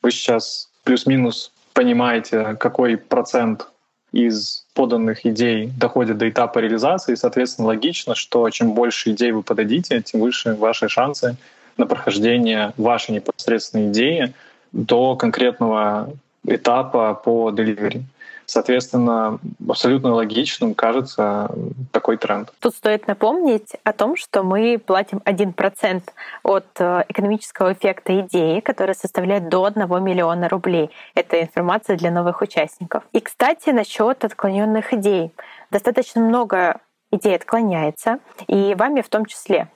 Вы 0.00 0.12
сейчас 0.12 0.70
плюс-минус 0.84 1.50
понимаете, 1.72 2.56
какой 2.58 2.96
процент 2.96 3.68
из 4.12 4.66
поданных 4.74 5.24
идей 5.24 5.70
доходит 5.78 6.18
до 6.18 6.28
этапа 6.28 6.58
реализации, 6.58 7.12
и, 7.12 7.16
соответственно, 7.16 7.68
логично, 7.68 8.14
что 8.14 8.48
чем 8.50 8.72
больше 8.72 9.12
идей 9.12 9.32
вы 9.32 9.42
подадите, 9.42 10.00
тем 10.02 10.20
выше 10.20 10.54
ваши 10.54 10.88
шансы 10.88 11.36
на 11.76 11.86
прохождение 11.86 12.72
вашей 12.76 13.12
непосредственной 13.12 13.88
идеи 13.88 14.34
до 14.72 15.16
конкретного 15.16 16.12
этапа 16.44 17.14
по 17.14 17.50
delivery. 17.50 18.02
Соответственно, 18.50 19.38
абсолютно 19.68 20.12
логичным 20.12 20.74
кажется 20.74 21.52
такой 21.92 22.16
тренд. 22.16 22.52
Тут 22.58 22.74
стоит 22.74 23.06
напомнить 23.06 23.76
о 23.84 23.92
том, 23.92 24.16
что 24.16 24.42
мы 24.42 24.76
платим 24.84 25.18
1% 25.18 26.02
от 26.42 26.66
э, 26.80 27.04
экономического 27.08 27.74
эффекта 27.74 28.18
идеи, 28.22 28.58
который 28.58 28.96
составляет 28.96 29.48
до 29.48 29.66
1 29.66 30.02
миллиона 30.02 30.48
рублей. 30.48 30.90
Это 31.14 31.40
информация 31.40 31.96
для 31.96 32.10
новых 32.10 32.42
участников. 32.42 33.04
И, 33.12 33.20
кстати, 33.20 33.70
насчет 33.70 34.24
отклоненных 34.24 34.94
идей. 34.94 35.30
Достаточно 35.70 36.20
много 36.20 36.80
идей 37.12 37.36
отклоняется, 37.36 38.18
и 38.48 38.74
вами 38.76 39.00
в 39.00 39.08
том 39.08 39.26
числе. 39.26 39.68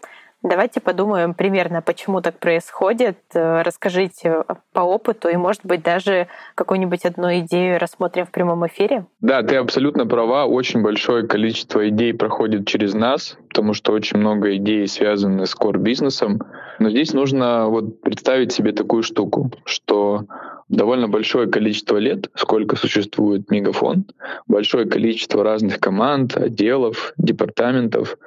Давайте 0.44 0.78
подумаем 0.78 1.32
примерно, 1.32 1.80
почему 1.80 2.20
так 2.20 2.38
происходит. 2.38 3.16
Э, 3.32 3.62
расскажите 3.62 4.44
по 4.74 4.80
опыту 4.80 5.30
и, 5.30 5.36
может 5.36 5.62
быть, 5.64 5.82
даже 5.82 6.28
какую-нибудь 6.54 7.06
одну 7.06 7.34
идею 7.38 7.80
рассмотрим 7.80 8.26
в 8.26 8.30
прямом 8.30 8.66
эфире. 8.66 9.06
Да, 9.22 9.42
ты 9.42 9.56
абсолютно 9.56 10.06
права. 10.06 10.44
Очень 10.44 10.82
большое 10.82 11.26
количество 11.26 11.88
идей 11.88 12.12
проходит 12.12 12.66
через 12.66 12.92
нас, 12.92 13.38
потому 13.48 13.72
что 13.72 13.92
очень 13.92 14.18
много 14.18 14.54
идей 14.56 14.86
связаны 14.86 15.46
с 15.46 15.56
core-бизнесом. 15.56 16.42
Но 16.78 16.90
здесь 16.90 17.14
нужно 17.14 17.68
вот 17.68 18.02
представить 18.02 18.52
себе 18.52 18.72
такую 18.72 19.02
штуку, 19.02 19.50
что 19.64 20.24
довольно 20.68 21.08
большое 21.08 21.48
количество 21.48 21.96
лет, 21.96 22.28
сколько 22.34 22.76
существует 22.76 23.50
Мегафон, 23.50 24.04
большое 24.46 24.86
количество 24.86 25.42
разных 25.42 25.80
команд, 25.80 26.36
отделов, 26.36 27.14
департаментов 27.16 28.18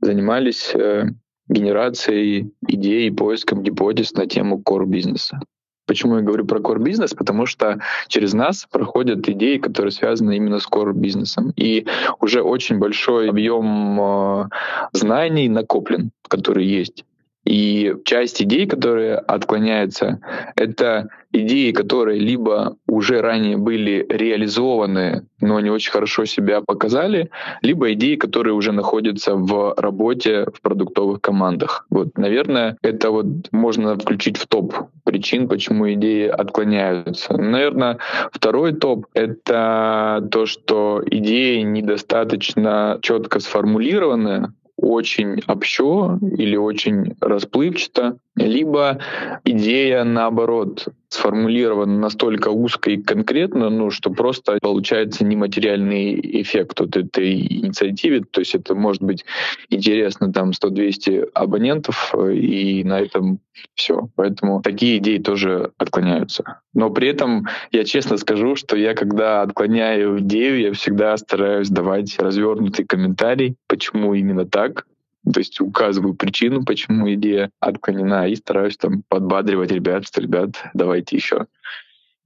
занимались 0.00 0.72
э, 0.72 1.06
генерацией 1.48 2.52
идей 2.66 3.08
и 3.08 3.10
поиском 3.10 3.62
гипотез 3.62 4.12
на 4.12 4.26
тему 4.26 4.62
core-бизнеса. 4.64 5.40
Почему 5.86 6.16
я 6.16 6.22
говорю 6.22 6.46
про 6.46 6.60
core 6.60 6.78
бизнес? 6.78 7.12
Потому 7.12 7.44
что 7.44 7.78
через 8.08 8.32
нас 8.32 8.66
проходят 8.70 9.28
идеи, 9.28 9.58
которые 9.58 9.92
связаны 9.92 10.36
именно 10.36 10.58
с 10.58 10.66
core 10.66 10.94
бизнесом. 10.94 11.52
И 11.56 11.86
уже 12.20 12.42
очень 12.42 12.78
большой 12.78 13.28
объем 13.28 14.00
э, 14.00 14.48
знаний 14.92 15.48
накоплен, 15.48 16.10
который 16.26 16.64
есть. 16.64 17.04
И 17.44 17.94
часть 18.06 18.42
идей, 18.42 18.66
которые 18.66 19.16
отклоняются, 19.16 20.20
это 20.56 21.08
идеи, 21.34 21.72
которые 21.72 22.20
либо 22.20 22.76
уже 22.86 23.20
ранее 23.20 23.56
были 23.56 24.06
реализованы, 24.08 25.26
но 25.40 25.60
не 25.60 25.70
очень 25.70 25.92
хорошо 25.92 26.24
себя 26.24 26.60
показали, 26.60 27.30
либо 27.62 27.92
идеи, 27.92 28.16
которые 28.16 28.54
уже 28.54 28.72
находятся 28.72 29.34
в 29.34 29.74
работе 29.76 30.46
в 30.54 30.60
продуктовых 30.60 31.20
командах. 31.20 31.86
Вот, 31.90 32.16
наверное, 32.16 32.76
это 32.82 33.10
вот 33.10 33.26
можно 33.52 33.96
включить 33.96 34.36
в 34.36 34.46
топ 34.46 34.74
причин, 35.04 35.48
почему 35.48 35.92
идеи 35.92 36.28
отклоняются. 36.28 37.36
Наверное, 37.36 37.98
второй 38.32 38.72
топ— 38.72 39.06
это 39.14 40.26
то, 40.30 40.46
что 40.46 41.02
идеи 41.06 41.60
недостаточно 41.60 42.98
четко 43.02 43.40
сформулированы, 43.40 44.52
очень 44.76 45.40
общо 45.46 46.18
или 46.36 46.56
очень 46.56 47.14
расплывчато, 47.20 48.18
либо 48.36 48.98
идея, 49.44 50.04
наоборот, 50.04 50.88
сформулирована 51.14 51.98
настолько 51.98 52.48
узко 52.48 52.90
и 52.90 53.02
конкретно, 53.02 53.70
ну, 53.70 53.90
что 53.90 54.10
просто 54.10 54.58
получается 54.60 55.24
нематериальный 55.24 56.20
эффект 56.42 56.80
от 56.80 56.96
этой 56.96 57.40
инициативы. 57.40 58.24
То 58.30 58.40
есть 58.40 58.54
это 58.54 58.74
может 58.74 59.02
быть 59.02 59.24
интересно 59.70 60.32
там 60.32 60.50
100-200 60.50 61.30
абонентов, 61.34 62.14
и 62.14 62.82
на 62.84 63.00
этом 63.00 63.38
все. 63.74 64.08
Поэтому 64.16 64.60
такие 64.62 64.98
идеи 64.98 65.18
тоже 65.18 65.70
отклоняются. 65.78 66.60
Но 66.74 66.90
при 66.90 67.08
этом 67.08 67.46
я 67.70 67.84
честно 67.84 68.16
скажу, 68.16 68.56
что 68.56 68.76
я, 68.76 68.94
когда 68.94 69.42
отклоняю 69.42 70.18
идею, 70.20 70.60
я 70.60 70.72
всегда 70.72 71.16
стараюсь 71.16 71.68
давать 71.68 72.18
развернутый 72.18 72.84
комментарий, 72.84 73.56
почему 73.68 74.14
именно 74.14 74.44
так, 74.44 74.86
то 75.32 75.40
есть 75.40 75.60
указываю 75.60 76.14
причину, 76.14 76.64
почему 76.64 77.12
идея 77.14 77.50
отклонена, 77.60 78.28
и 78.28 78.36
стараюсь 78.36 78.76
там 78.76 79.02
подбадривать 79.08 79.70
ребят, 79.70 80.06
что, 80.06 80.20
ребят, 80.20 80.62
давайте 80.74 81.16
еще. 81.16 81.46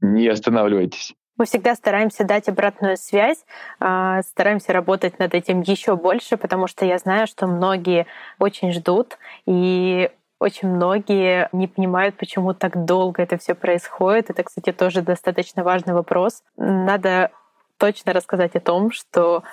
Не 0.01 0.29
останавливайтесь. 0.29 1.15
Мы 1.37 1.45
всегда 1.45 1.77
стараемся 1.77 2.25
дать 2.25 2.49
обратную 2.49 2.97
связь, 2.97 3.45
а, 3.79 4.23
стараемся 4.23 4.73
работать 4.73 5.21
над 5.21 5.35
этим 5.35 5.61
еще 5.61 5.97
больше, 5.97 6.37
потому 6.37 6.67
что 6.67 6.85
я 6.85 6.99
знаю, 6.99 7.29
что 7.29 7.47
многие 7.47 8.07
очень 8.41 8.73
ждут, 8.73 9.19
и 9.47 10.11
очень 10.41 10.69
многие 10.69 11.49
не 11.53 11.69
понимают, 11.69 12.17
почему 12.17 12.55
так 12.55 12.85
долго 12.85 13.23
это 13.23 13.39
все 13.39 13.55
происходит. 13.55 14.31
Это, 14.31 14.43
кстати, 14.43 14.73
тоже 14.73 15.03
достаточно 15.03 15.63
важный 15.63 15.95
вопрос. 15.95 16.43
Надо 16.57 17.31
точно 17.77 18.13
рассказать 18.13 18.57
о 18.57 18.61
том, 18.61 18.91
что 18.91 19.45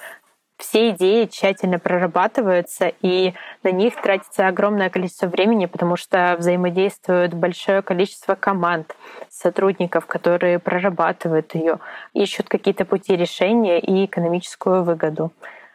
все 0.58 0.92
идеи 0.92 1.26
тщательно 1.26 1.80
прорабатываются, 1.80 2.92
и 3.02 3.34
на 3.64 3.72
них 3.72 4.02
тратится 4.02 4.48
огромное 4.48 4.90
количество 4.90 5.28
времени, 5.28 5.66
потому 5.66 5.98
что 5.98 6.36
взаимодействует 6.40 7.34
большое 7.34 7.82
количество 7.82 8.36
команд, 8.36 8.96
сотрудников, 9.30 10.06
которые 10.06 10.60
прорабатывают 10.60 11.56
ее, 11.56 11.80
ищут 12.14 12.48
какие-то 12.48 12.86
пути 12.86 13.16
решения 13.16 13.80
и 13.80 14.06
экономическую 14.06 14.84
выгоду. 14.84 15.32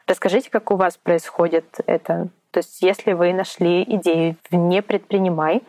Расскажите, 0.06 0.50
как 0.50 0.70
у 0.70 0.76
вас 0.76 0.96
происходит 0.96 1.66
это? 1.86 2.28
То 2.50 2.58
есть 2.58 2.82
если 2.82 3.12
вы 3.12 3.32
нашли 3.32 3.82
идею 3.82 4.36
«не 4.50 4.82
предпринимай», 4.82 5.62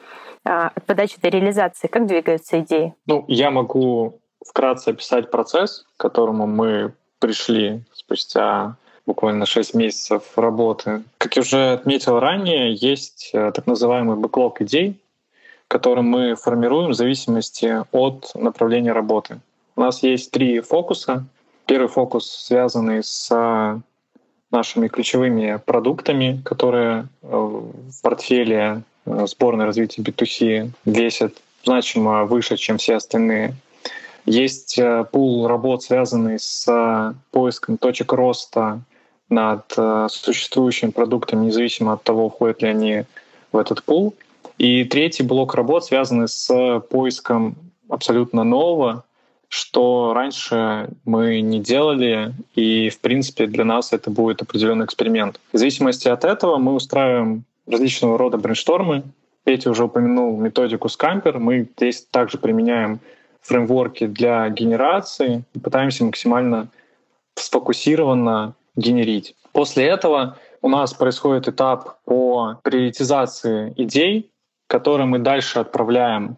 а, 0.43 0.71
от 0.73 0.85
подачи 0.85 1.19
до 1.21 1.29
реализации, 1.29 1.87
как 1.87 2.07
двигаются 2.07 2.59
идеи? 2.61 2.95
Ну, 3.05 3.25
я 3.27 3.51
могу 3.51 4.19
вкратце 4.43 4.89
описать 4.89 5.29
процесс, 5.29 5.85
к 5.95 6.01
которому 6.01 6.47
мы 6.47 6.93
пришли 7.19 7.83
спустя 7.93 8.75
буквально 9.11 9.45
6 9.45 9.73
месяцев 9.73 10.23
работы. 10.37 11.03
Как 11.17 11.35
я 11.35 11.41
уже 11.41 11.73
отметил 11.73 12.19
ранее, 12.19 12.73
есть 12.73 13.31
э, 13.33 13.51
так 13.53 13.67
называемый 13.67 14.15
бэклог 14.15 14.61
идей, 14.61 14.95
который 15.67 16.01
мы 16.01 16.35
формируем 16.35 16.91
в 16.91 16.93
зависимости 16.93 17.83
от 17.91 18.31
направления 18.35 18.93
работы. 18.93 19.41
У 19.75 19.81
нас 19.81 20.01
есть 20.01 20.31
три 20.31 20.61
фокуса. 20.61 21.25
Первый 21.65 21.89
фокус 21.89 22.31
связанный 22.31 23.03
с 23.03 23.29
нашими 24.49 24.87
ключевыми 24.87 25.59
продуктами, 25.65 26.41
которые 26.45 27.07
э, 27.21 27.27
в 27.27 28.01
портфеле 28.01 28.83
э, 29.05 29.27
сборной 29.27 29.65
развития 29.65 30.01
B2C 30.01 30.69
весят 30.85 31.33
значимо 31.65 32.23
выше, 32.23 32.55
чем 32.55 32.77
все 32.77 32.95
остальные. 32.95 33.55
Есть 34.25 34.79
пул 35.11 35.47
работ, 35.47 35.83
связанный 35.83 36.39
с 36.39 37.13
поиском 37.31 37.77
точек 37.77 38.13
роста 38.13 38.79
над 39.31 39.63
существующими 40.09 40.91
продуктами, 40.91 41.45
независимо 41.45 41.93
от 41.93 42.03
того, 42.03 42.29
входят 42.29 42.61
ли 42.61 42.67
они 42.67 43.03
в 43.51 43.57
этот 43.57 43.83
пул. 43.83 44.13
И 44.57 44.83
третий 44.83 45.23
блок 45.23 45.55
работ 45.55 45.85
связанный 45.85 46.27
с 46.27 46.81
поиском 46.89 47.55
абсолютно 47.89 48.43
нового, 48.43 49.03
что 49.47 50.13
раньше 50.13 50.89
мы 51.03 51.41
не 51.41 51.59
делали, 51.59 52.33
и, 52.55 52.89
в 52.89 52.99
принципе, 52.99 53.47
для 53.47 53.65
нас 53.65 53.91
это 53.91 54.09
будет 54.09 54.41
определенный 54.41 54.85
эксперимент. 54.85 55.39
В 55.51 55.57
зависимости 55.57 56.07
от 56.07 56.23
этого 56.23 56.57
мы 56.57 56.73
устраиваем 56.73 57.43
различного 57.67 58.17
рода 58.17 58.37
брейнштормы. 58.37 59.03
Петя 59.43 59.71
уже 59.71 59.85
упомянул 59.85 60.39
методику 60.39 60.87
Scamper. 60.87 61.37
Мы 61.39 61.67
здесь 61.75 62.05
также 62.11 62.37
применяем 62.37 62.99
фреймворки 63.41 64.05
для 64.05 64.47
генерации 64.49 65.43
и 65.53 65.59
пытаемся 65.59 66.05
максимально 66.05 66.67
сфокусированно 67.35 68.53
генерить. 68.75 69.35
После 69.51 69.85
этого 69.85 70.37
у 70.61 70.69
нас 70.69 70.93
происходит 70.93 71.47
этап 71.47 72.01
по 72.05 72.59
приоритизации 72.63 73.73
идей, 73.77 74.31
которые 74.67 75.07
мы 75.07 75.19
дальше 75.19 75.59
отправляем 75.59 76.37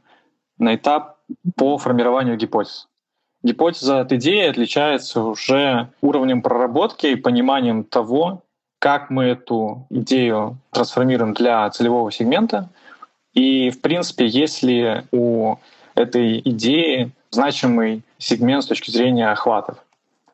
на 0.57 0.75
этап 0.75 1.17
по 1.55 1.77
формированию 1.77 2.37
гипотез. 2.37 2.87
Гипотеза 3.43 3.99
от 3.99 4.11
идеи 4.13 4.47
отличается 4.47 5.21
уже 5.21 5.89
уровнем 6.01 6.41
проработки 6.41 7.07
и 7.07 7.15
пониманием 7.15 7.83
того, 7.83 8.43
как 8.79 9.09
мы 9.09 9.25
эту 9.25 9.85
идею 9.89 10.57
трансформируем 10.71 11.33
для 11.33 11.69
целевого 11.69 12.11
сегмента. 12.11 12.69
И, 13.33 13.69
в 13.69 13.81
принципе, 13.81 14.25
если 14.25 15.05
у 15.11 15.55
этой 15.95 16.39
идеи 16.39 17.11
значимый 17.31 18.03
сегмент 18.17 18.63
с 18.63 18.67
точки 18.67 18.91
зрения 18.91 19.29
охватов. 19.29 19.77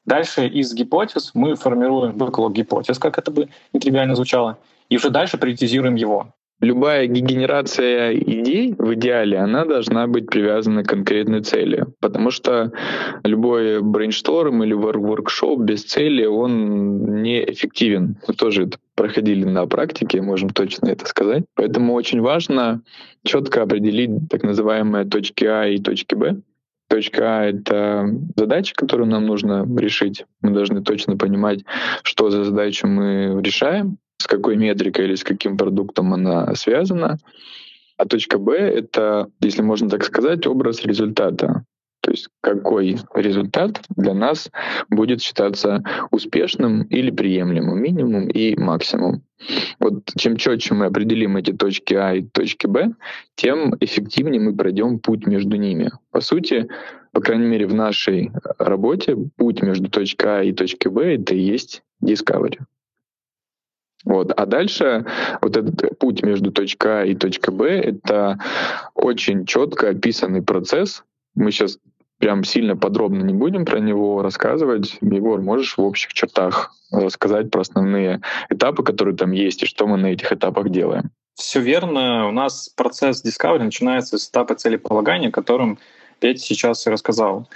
Дальше 0.09 0.47
из 0.47 0.73
гипотез 0.73 1.31
мы 1.35 1.53
формируем 1.53 2.17
выклад 2.17 2.53
гипотез, 2.53 2.97
как 2.97 3.19
это 3.19 3.29
бы 3.29 3.47
нетривиально 3.73 4.15
звучало, 4.15 4.57
и 4.89 4.97
уже 4.97 5.11
дальше 5.11 5.37
приоритизируем 5.37 5.93
его 5.93 6.33
любая 6.61 7.07
генерация 7.07 8.13
идей 8.13 8.73
в 8.77 8.93
идеале, 8.95 9.37
она 9.37 9.65
должна 9.65 10.07
быть 10.07 10.27
привязана 10.27 10.83
к 10.83 10.89
конкретной 10.89 11.41
цели. 11.41 11.85
Потому 12.01 12.31
что 12.31 12.71
любой 13.23 13.81
брейншторм 13.81 14.63
или 14.63 14.73
воркшоп 14.73 15.61
без 15.61 15.83
цели, 15.83 16.25
он 16.25 17.21
неэффективен. 17.21 18.17
Мы 18.27 18.33
тоже 18.33 18.63
это 18.63 18.77
проходили 18.95 19.45
на 19.45 19.65
практике, 19.67 20.21
можем 20.21 20.49
точно 20.49 20.87
это 20.87 21.05
сказать. 21.05 21.45
Поэтому 21.55 21.93
очень 21.93 22.21
важно 22.21 22.81
четко 23.23 23.63
определить 23.63 24.29
так 24.29 24.43
называемые 24.43 25.05
точки 25.05 25.45
А 25.45 25.67
и 25.67 25.77
точки 25.77 26.15
Б. 26.15 26.41
Точка 26.89 27.39
А— 27.39 27.45
это 27.45 28.09
задача, 28.35 28.73
которую 28.75 29.07
нам 29.07 29.27
нужно 29.27 29.65
решить. 29.77 30.25
Мы 30.41 30.51
должны 30.51 30.81
точно 30.81 31.17
понимать, 31.17 31.63
что 32.01 32.31
за 32.31 32.43
задачу 32.43 32.87
мы 32.87 33.39
решаем 33.43 33.97
с 34.17 34.25
какой 34.25 34.57
метрикой 34.57 35.05
или 35.05 35.15
с 35.15 35.23
каким 35.23 35.55
продуктом 35.55 36.13
она 36.13 36.53
связана. 36.55 37.17
А 37.97 38.05
точка 38.05 38.39
Б— 38.39 38.53
это, 38.57 39.27
если 39.39 39.61
можно 39.61 39.87
так 39.87 40.03
сказать, 40.03 40.47
образ 40.47 40.83
результата. 40.83 41.63
То 42.09 42.13
есть 42.13 42.27
какой 42.41 42.97
результат 43.13 43.81
для 43.95 44.15
нас 44.15 44.49
будет 44.89 45.21
считаться 45.21 45.83
успешным 46.09 46.81
или 46.85 47.11
приемлемым, 47.11 47.79
минимум 47.79 48.27
и 48.29 48.55
максимум. 48.55 49.21
Вот 49.79 50.09
чем 50.17 50.35
четче 50.35 50.73
мы 50.73 50.87
определим 50.87 51.37
эти 51.37 51.53
точки 51.53 51.93
А 51.93 52.15
и 52.15 52.23
точки 52.23 52.65
Б, 52.65 52.95
тем 53.35 53.75
эффективнее 53.79 54.41
мы 54.41 54.55
пройдем 54.55 54.97
путь 54.97 55.27
между 55.27 55.55
ними. 55.57 55.91
По 56.09 56.19
сути, 56.19 56.67
по 57.11 57.21
крайней 57.21 57.45
мере, 57.45 57.67
в 57.67 57.75
нашей 57.75 58.31
работе 58.57 59.15
путь 59.37 59.61
между 59.61 59.87
точкой 59.87 60.39
А 60.39 60.41
и 60.41 60.51
точкой 60.51 60.87
Б— 60.87 61.13
это 61.15 61.35
и 61.35 61.39
есть 61.39 61.83
discovery. 62.03 62.57
Вот. 64.03 64.31
А 64.31 64.47
дальше 64.47 65.05
вот 65.43 65.55
этот 65.55 65.99
путь 65.99 66.23
между 66.23 66.51
точкой 66.51 67.01
А 67.03 67.05
и 67.05 67.13
точкой 67.13 67.53
Б— 67.53 67.69
это 67.69 68.39
очень 68.95 69.45
четко 69.45 69.89
описанный 69.89 70.41
процесс. 70.41 71.03
Мы 71.35 71.51
сейчас 71.51 71.77
прям 72.19 72.43
сильно 72.43 72.77
подробно 72.77 73.23
не 73.23 73.33
будем 73.33 73.65
про 73.65 73.79
него 73.79 74.21
рассказывать. 74.21 74.97
Егор, 75.01 75.41
можешь 75.41 75.77
в 75.77 75.81
общих 75.81 76.13
чертах 76.13 76.75
рассказать 76.91 77.49
про 77.49 77.61
основные 77.61 78.21
этапы, 78.49 78.83
которые 78.83 79.15
там 79.15 79.31
есть, 79.31 79.63
и 79.63 79.65
что 79.65 79.87
мы 79.87 79.97
на 79.97 80.07
этих 80.07 80.31
этапах 80.31 80.69
делаем? 80.69 81.11
Все 81.35 81.61
верно. 81.61 82.27
У 82.27 82.31
нас 82.31 82.69
процесс 82.69 83.23
Discovery 83.23 83.63
начинается 83.63 84.17
с 84.17 84.29
этапа 84.29 84.55
целеполагания, 84.55 85.31
которым 85.31 85.79
Петя 86.19 86.39
сейчас 86.39 86.85
и 86.85 86.89
рассказал. 86.89 87.47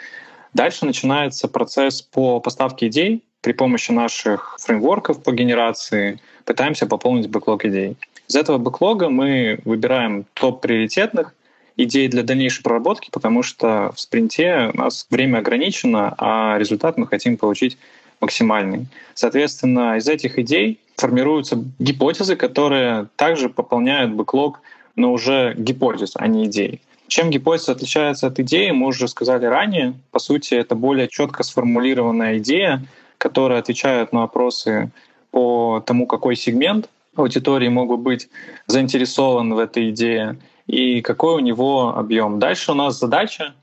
Дальше 0.53 0.85
начинается 0.85 1.47
процесс 1.47 2.01
по 2.01 2.39
поставке 2.39 2.87
идей 2.87 3.23
при 3.41 3.51
помощи 3.51 3.91
наших 3.91 4.55
фреймворков 4.59 5.21
по 5.21 5.33
генерации, 5.33 6.21
пытаемся 6.45 6.87
пополнить 6.87 7.29
бэклог 7.29 7.65
идей. 7.65 7.97
Из 8.29 8.35
этого 8.35 8.57
бэклога 8.57 9.09
мы 9.09 9.59
выбираем 9.65 10.25
топ 10.33 10.61
приоритетных 10.61 11.33
идей 11.77 12.07
для 12.07 12.23
дальнейшей 12.23 12.63
проработки, 12.63 13.09
потому 13.11 13.43
что 13.43 13.91
в 13.95 13.99
спринте 13.99 14.71
у 14.73 14.77
нас 14.77 15.07
время 15.09 15.39
ограничено, 15.39 16.13
а 16.17 16.57
результат 16.57 16.97
мы 16.97 17.07
хотим 17.07 17.37
получить 17.37 17.77
максимальный. 18.19 18.87
Соответственно, 19.13 19.97
из 19.97 20.07
этих 20.07 20.39
идей 20.39 20.79
формируются 20.97 21.63
гипотезы, 21.79 22.35
которые 22.35 23.07
также 23.15 23.49
пополняют 23.49 24.11
бэклог, 24.11 24.61
но 24.95 25.11
уже 25.11 25.53
гипотез, 25.57 26.13
а 26.15 26.27
не 26.27 26.45
идей. 26.45 26.81
Чем 27.07 27.29
гипотеза 27.29 27.73
отличается 27.73 28.27
от 28.27 28.39
идеи, 28.39 28.71
мы 28.71 28.87
уже 28.87 29.07
сказали 29.07 29.45
ранее. 29.45 29.93
По 30.11 30.19
сути, 30.19 30.53
это 30.53 30.75
более 30.75 31.07
четко 31.07 31.43
сформулированная 31.43 32.37
идея, 32.37 32.85
которая 33.17 33.59
отвечает 33.59 34.13
на 34.13 34.21
вопросы 34.21 34.91
по 35.31 35.83
тому, 35.85 36.07
какой 36.07 36.35
сегмент 36.35 36.89
аудитории 37.15 37.67
могут 37.67 37.99
быть 37.99 38.29
заинтересован 38.67 39.53
в 39.53 39.59
этой 39.59 39.89
идее 39.89 40.37
и 40.67 41.01
какой 41.01 41.35
у 41.35 41.39
него 41.39 41.95
объем. 41.95 42.39
Дальше 42.39 42.71
у 42.71 42.75
нас 42.75 42.99
задача 42.99 43.53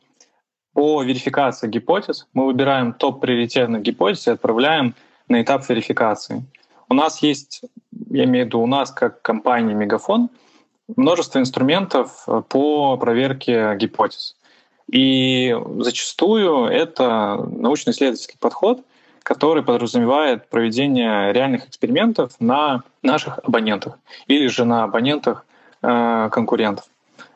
по 0.73 1.03
верификации 1.03 1.69
гипотез. 1.69 2.27
Мы 2.33 2.47
выбираем 2.47 2.93
топ 2.93 3.21
приоритетных 3.21 3.83
гипотез 3.83 4.29
и 4.29 4.31
отправляем 4.31 4.95
на 5.29 5.43
этап 5.43 5.69
верификации. 5.69 6.45
У 6.89 6.95
нас 6.95 7.23
есть, 7.23 7.63
я 8.11 8.25
имею 8.25 8.45
в 8.45 8.49
виду 8.49 8.61
у 8.61 8.67
нас 8.67 8.91
как 8.91 9.23
компания 9.23 9.75
Мегафон, 9.75 10.29
множество 10.97 11.39
инструментов 11.39 12.27
по 12.49 12.97
проверке 12.97 13.77
гипотез. 13.77 14.37
И 14.91 15.57
зачастую 15.79 16.65
это 16.65 17.37
научно-исследовательский 17.49 18.39
подход, 18.41 18.85
который 19.23 19.63
подразумевает 19.63 20.49
проведение 20.49 21.33
реальных 21.33 21.69
экспериментов 21.69 22.33
на 22.41 22.83
наших 23.03 23.39
абонентах 23.39 23.99
или 24.27 24.49
же 24.49 24.65
на 24.65 24.83
абонентах 24.85 25.47
э, 25.83 26.29
конкурентов. 26.33 26.90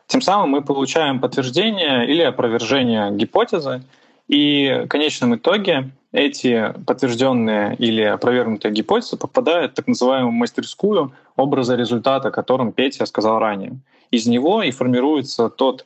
Тем 0.07 0.21
самым 0.21 0.51
мы 0.51 0.63
получаем 0.63 1.21
подтверждение 1.21 2.07
или 2.07 2.23
опровержение 2.23 3.11
гипотезы, 3.11 3.83
и 4.29 4.83
в 4.85 4.89
конечном 4.89 5.35
итоге 5.37 5.91
эти 6.13 6.73
подтвержденные 6.87 7.75
или 7.77 8.03
опровергнутые 8.03 8.73
гипотезы 8.73 9.17
попадают 9.17 9.73
в 9.73 9.75
так 9.75 9.87
называемую 9.87 10.33
мастерскую 10.33 11.13
образа 11.37 11.75
результата, 11.75 12.29
о 12.29 12.31
котором 12.31 12.73
Петя 12.73 13.07
сказал 13.07 13.39
ранее. 13.39 13.79
Из 14.11 14.27
него 14.27 14.63
и 14.63 14.71
формируется 14.71 15.49
тот 15.51 15.85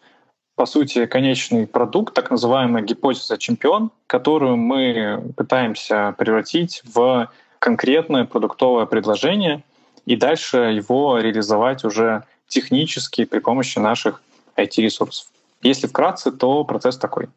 по 0.59 0.67
сути, 0.67 1.07
конечный 1.07 1.69
продукт, 1.69 2.15
так 2.15 2.33
называемая 2.33 2.83
гипотеза 2.83 3.39
чемпион, 3.39 3.93
которую 4.09 4.57
мы 4.57 5.33
пытаемся 5.37 6.17
превратить 6.19 6.83
в 6.85 7.31
конкретное 7.61 8.25
продуктовое 8.25 8.85
предложение 8.87 9.63
и 10.05 10.17
дальше 10.17 10.57
его 10.57 11.17
реализовать 11.19 11.85
уже 11.85 12.25
технически 12.49 13.25
при 13.25 13.39
помощи 13.39 13.79
наших 13.79 14.23
IT-ресурсов. 14.57 15.27
Если 15.63 15.87
вкратце, 15.87 16.33
то 16.33 16.65
процесс 16.65 16.97
такой. 16.97 17.29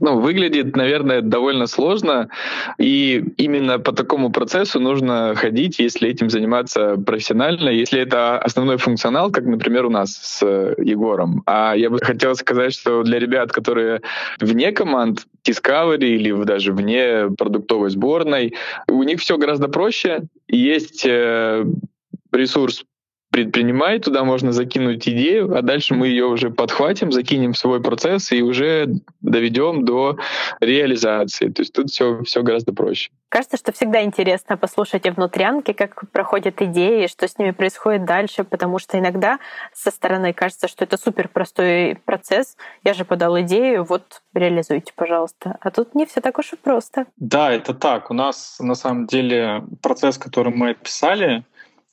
Ну, 0.00 0.20
выглядит, 0.20 0.76
наверное, 0.76 1.22
довольно 1.22 1.66
сложно, 1.66 2.28
и 2.78 3.24
именно 3.36 3.80
по 3.80 3.92
такому 3.92 4.30
процессу 4.30 4.78
нужно 4.78 5.34
ходить, 5.34 5.80
если 5.80 6.08
этим 6.08 6.30
заниматься 6.30 6.96
профессионально, 6.96 7.70
если 7.70 8.00
это 8.00 8.38
основной 8.38 8.76
функционал, 8.76 9.32
как, 9.32 9.44
например, 9.44 9.86
у 9.86 9.90
нас 9.90 10.10
с 10.12 10.46
Егором. 10.78 11.42
А 11.46 11.74
я 11.74 11.90
бы 11.90 11.98
хотел 11.98 12.36
сказать, 12.36 12.74
что 12.74 13.02
для 13.02 13.18
ребят, 13.18 13.50
которые 13.50 14.02
вне 14.38 14.70
команд, 14.70 15.26
Discovery 15.44 16.06
или 16.06 16.44
даже 16.44 16.72
вне 16.72 17.30
продуктовой 17.36 17.90
сборной, 17.90 18.54
у 18.86 19.02
них 19.02 19.20
все 19.20 19.36
гораздо 19.36 19.66
проще. 19.66 20.22
Есть 20.46 21.04
э, 21.06 21.64
ресурс 22.30 22.84
предпринимай, 23.30 23.98
туда 23.98 24.24
можно 24.24 24.52
закинуть 24.52 25.06
идею, 25.08 25.56
а 25.56 25.62
дальше 25.62 25.94
мы 25.94 26.08
ее 26.08 26.26
уже 26.26 26.50
подхватим, 26.50 27.12
закинем 27.12 27.52
в 27.52 27.58
свой 27.58 27.82
процесс 27.82 28.32
и 28.32 28.42
уже 28.42 28.88
доведем 29.20 29.84
до 29.84 30.16
реализации. 30.60 31.48
То 31.48 31.62
есть 31.62 31.72
тут 31.72 31.90
все, 31.90 32.22
все 32.24 32.42
гораздо 32.42 32.72
проще. 32.72 33.10
Кажется, 33.28 33.58
что 33.58 33.72
всегда 33.72 34.02
интересно 34.02 34.56
послушать 34.56 35.06
о 35.06 35.12
внутрянке, 35.12 35.74
как 35.74 36.10
проходят 36.10 36.62
идеи, 36.62 37.06
что 37.06 37.28
с 37.28 37.36
ними 37.38 37.50
происходит 37.50 38.06
дальше, 38.06 38.42
потому 38.44 38.78
что 38.78 38.98
иногда 38.98 39.38
со 39.74 39.90
стороны 39.90 40.32
кажется, 40.32 40.66
что 40.66 40.84
это 40.84 40.96
супер 40.96 41.28
простой 41.28 41.98
процесс. 42.06 42.56
Я 42.84 42.94
же 42.94 43.04
подал 43.04 43.38
идею, 43.40 43.84
вот 43.84 44.22
реализуйте, 44.32 44.92
пожалуйста. 44.96 45.58
А 45.60 45.70
тут 45.70 45.94
не 45.94 46.06
все 46.06 46.22
так 46.22 46.38
уж 46.38 46.54
и 46.54 46.56
просто. 46.56 47.04
Да, 47.16 47.52
это 47.52 47.74
так. 47.74 48.10
У 48.10 48.14
нас 48.14 48.56
на 48.60 48.74
самом 48.74 49.06
деле 49.06 49.62
процесс, 49.82 50.16
который 50.16 50.54
мы 50.54 50.70
описали, 50.70 51.44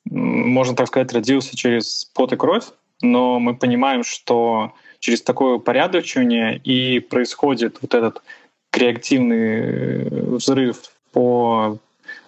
можно 0.09 0.75
так 0.75 0.87
сказать, 0.87 1.13
родился 1.13 1.55
через 1.55 2.05
пот 2.13 2.33
и 2.33 2.37
кровь, 2.37 2.65
но 3.01 3.39
мы 3.39 3.55
понимаем, 3.55 4.03
что 4.03 4.73
через 4.99 5.21
такое 5.21 5.55
упорядочивание 5.55 6.57
и 6.57 6.99
происходит 6.99 7.77
вот 7.81 7.93
этот 7.93 8.21
креативный 8.69 9.37
э, 9.37 10.09
взрыв 10.35 10.91
по 11.11 11.77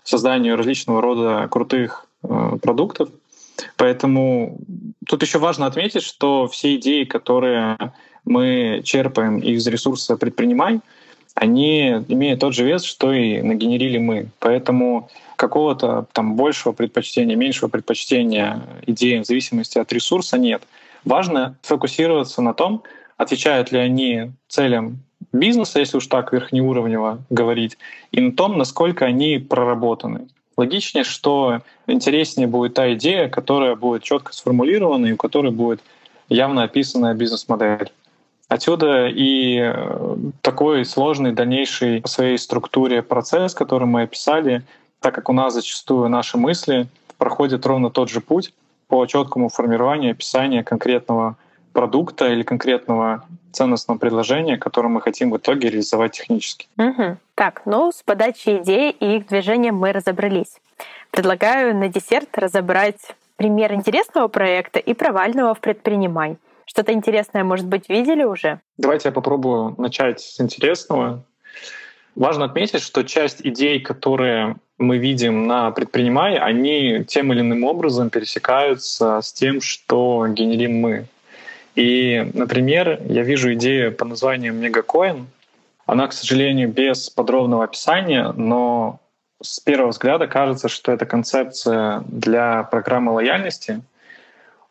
созданию 0.04 0.56
различного 0.56 1.02
рода 1.02 1.48
крутых 1.50 2.06
э, 2.24 2.58
продуктов. 2.62 3.10
Поэтому 3.76 4.58
тут 5.08 5.22
еще 5.24 5.40
важно 5.40 5.66
отметить, 5.66 6.04
что 6.04 6.48
все 6.48 6.76
идеи, 6.76 7.04
которые 7.04 7.78
мы 8.24 8.82
черпаем 8.84 9.40
из 9.40 9.66
ресурса 9.68 10.16
«Предпринимай», 10.16 10.82
они 11.40 12.04
имеют 12.08 12.40
тот 12.40 12.56
же 12.56 12.66
вес, 12.66 12.84
что 12.84 13.14
и 13.14 13.42
нагенерили 13.42 14.00
мы. 14.00 14.28
Поэтому 14.40 15.10
какого-то 15.36 16.08
там 16.12 16.36
большего 16.36 16.72
предпочтения, 16.74 17.36
меньшего 17.36 17.70
предпочтения 17.70 18.64
идеям 18.88 19.24
в 19.24 19.28
зависимости 19.28 19.78
от 19.78 19.94
ресурса 19.94 20.40
нет. 20.40 20.64
Важно 21.06 21.56
фокусироваться 21.62 22.42
на 22.42 22.56
том, 22.56 22.82
отвечают 23.18 23.72
ли 23.72 23.78
они 23.78 24.32
целям 24.48 24.98
бизнеса, 25.32 25.80
если 25.80 25.98
уж 25.98 26.08
так 26.08 26.34
верхнеуровнево 26.34 27.20
говорить, 27.30 27.78
и 28.12 28.20
на 28.20 28.32
том, 28.32 28.58
насколько 28.58 29.06
они 29.06 29.38
проработаны. 29.38 30.28
Логичнее, 30.58 31.04
что 31.04 31.62
интереснее 31.86 32.48
будет 32.48 32.74
та 32.74 32.94
идея, 32.96 33.30
которая 33.30 33.76
будет 33.76 34.02
четко 34.02 34.34
сформулирована 34.34 35.06
и 35.06 35.12
у 35.12 35.18
которой 35.18 35.52
будет 35.52 35.82
явно 36.30 36.64
описанная 36.64 37.14
бизнес-модель. 37.14 37.92
Отсюда 38.50 39.08
и 39.08 39.60
э, 39.60 40.16
такой 40.42 40.86
сложный 40.86 41.34
дальнейший 41.34 42.02
по 42.02 42.08
своей 42.08 42.38
структуре 42.38 43.02
процесс, 43.02 43.54
который 43.54 43.86
мы 43.86 44.04
описали, 44.04 44.64
так 45.02 45.14
как 45.14 45.30
у 45.30 45.34
нас 45.34 45.54
зачастую 45.54 46.08
наши 46.10 46.38
мысли 46.38 46.88
проходят 47.18 47.66
ровно 47.66 47.90
тот 47.90 48.10
же 48.10 48.22
путь 48.22 48.54
по 48.88 49.06
четкому 49.06 49.50
формированию 49.50 50.12
описания 50.12 50.64
конкретного 50.64 51.36
продукта 51.74 52.30
или 52.30 52.44
конкретного 52.44 53.26
ценностного 53.52 53.98
предложения, 53.98 54.58
которое 54.58 54.90
мы 54.90 55.02
хотим 55.02 55.32
в 55.32 55.38
итоге 55.38 55.70
реализовать 55.70 56.14
технически. 56.14 56.68
Угу. 56.78 57.18
Так, 57.36 57.64
ну 57.66 57.92
с 57.92 58.02
подачей 58.02 58.60
идей 58.60 58.92
и 58.92 59.18
их 59.18 59.28
движением 59.28 59.76
мы 59.76 59.92
разобрались. 59.92 60.60
Предлагаю 61.12 61.76
на 61.76 61.90
десерт 61.90 62.30
разобрать 62.38 63.16
пример 63.36 63.74
интересного 63.74 64.28
проекта 64.28 64.80
и 64.80 64.94
провального 64.94 65.54
в 65.54 65.60
предпринимай. 65.60 66.38
Что-то 66.68 66.92
интересное, 66.92 67.44
может 67.44 67.66
быть, 67.66 67.88
видели 67.88 68.24
уже? 68.24 68.60
Давайте 68.78 69.08
я 69.08 69.14
попробую 69.14 69.74
начать 69.78 70.20
с 70.20 70.40
интересного. 70.42 71.24
Важно 72.16 72.46
отметить, 72.46 72.82
что 72.82 73.04
часть 73.04 73.42
идей, 73.42 73.80
которые 73.80 74.58
мы 74.78 74.98
видим 74.98 75.48
на 75.48 75.72
предпринимай, 75.72 76.38
они 76.38 77.06
тем 77.08 77.32
или 77.32 77.40
иным 77.40 77.64
образом 77.64 78.10
пересекаются 78.10 79.22
с 79.22 79.32
тем, 79.32 79.62
что 79.62 80.28
генерим 80.28 80.80
мы. 80.80 81.06
И, 81.76 82.30
например, 82.34 83.00
я 83.08 83.24
вижу 83.24 83.54
идею 83.54 83.94
по 83.94 84.04
названию 84.04 84.54
Мегакоин. 84.54 85.28
Она, 85.86 86.08
к 86.08 86.14
сожалению, 86.14 86.70
без 86.70 87.10
подробного 87.10 87.64
описания, 87.64 88.34
но 88.36 89.00
с 89.42 89.60
первого 89.62 89.92
взгляда 89.92 90.28
кажется, 90.28 90.68
что 90.68 90.92
это 90.92 91.06
концепция 91.06 92.04
для 92.08 92.64
программы 92.64 93.14
лояльности. 93.14 93.82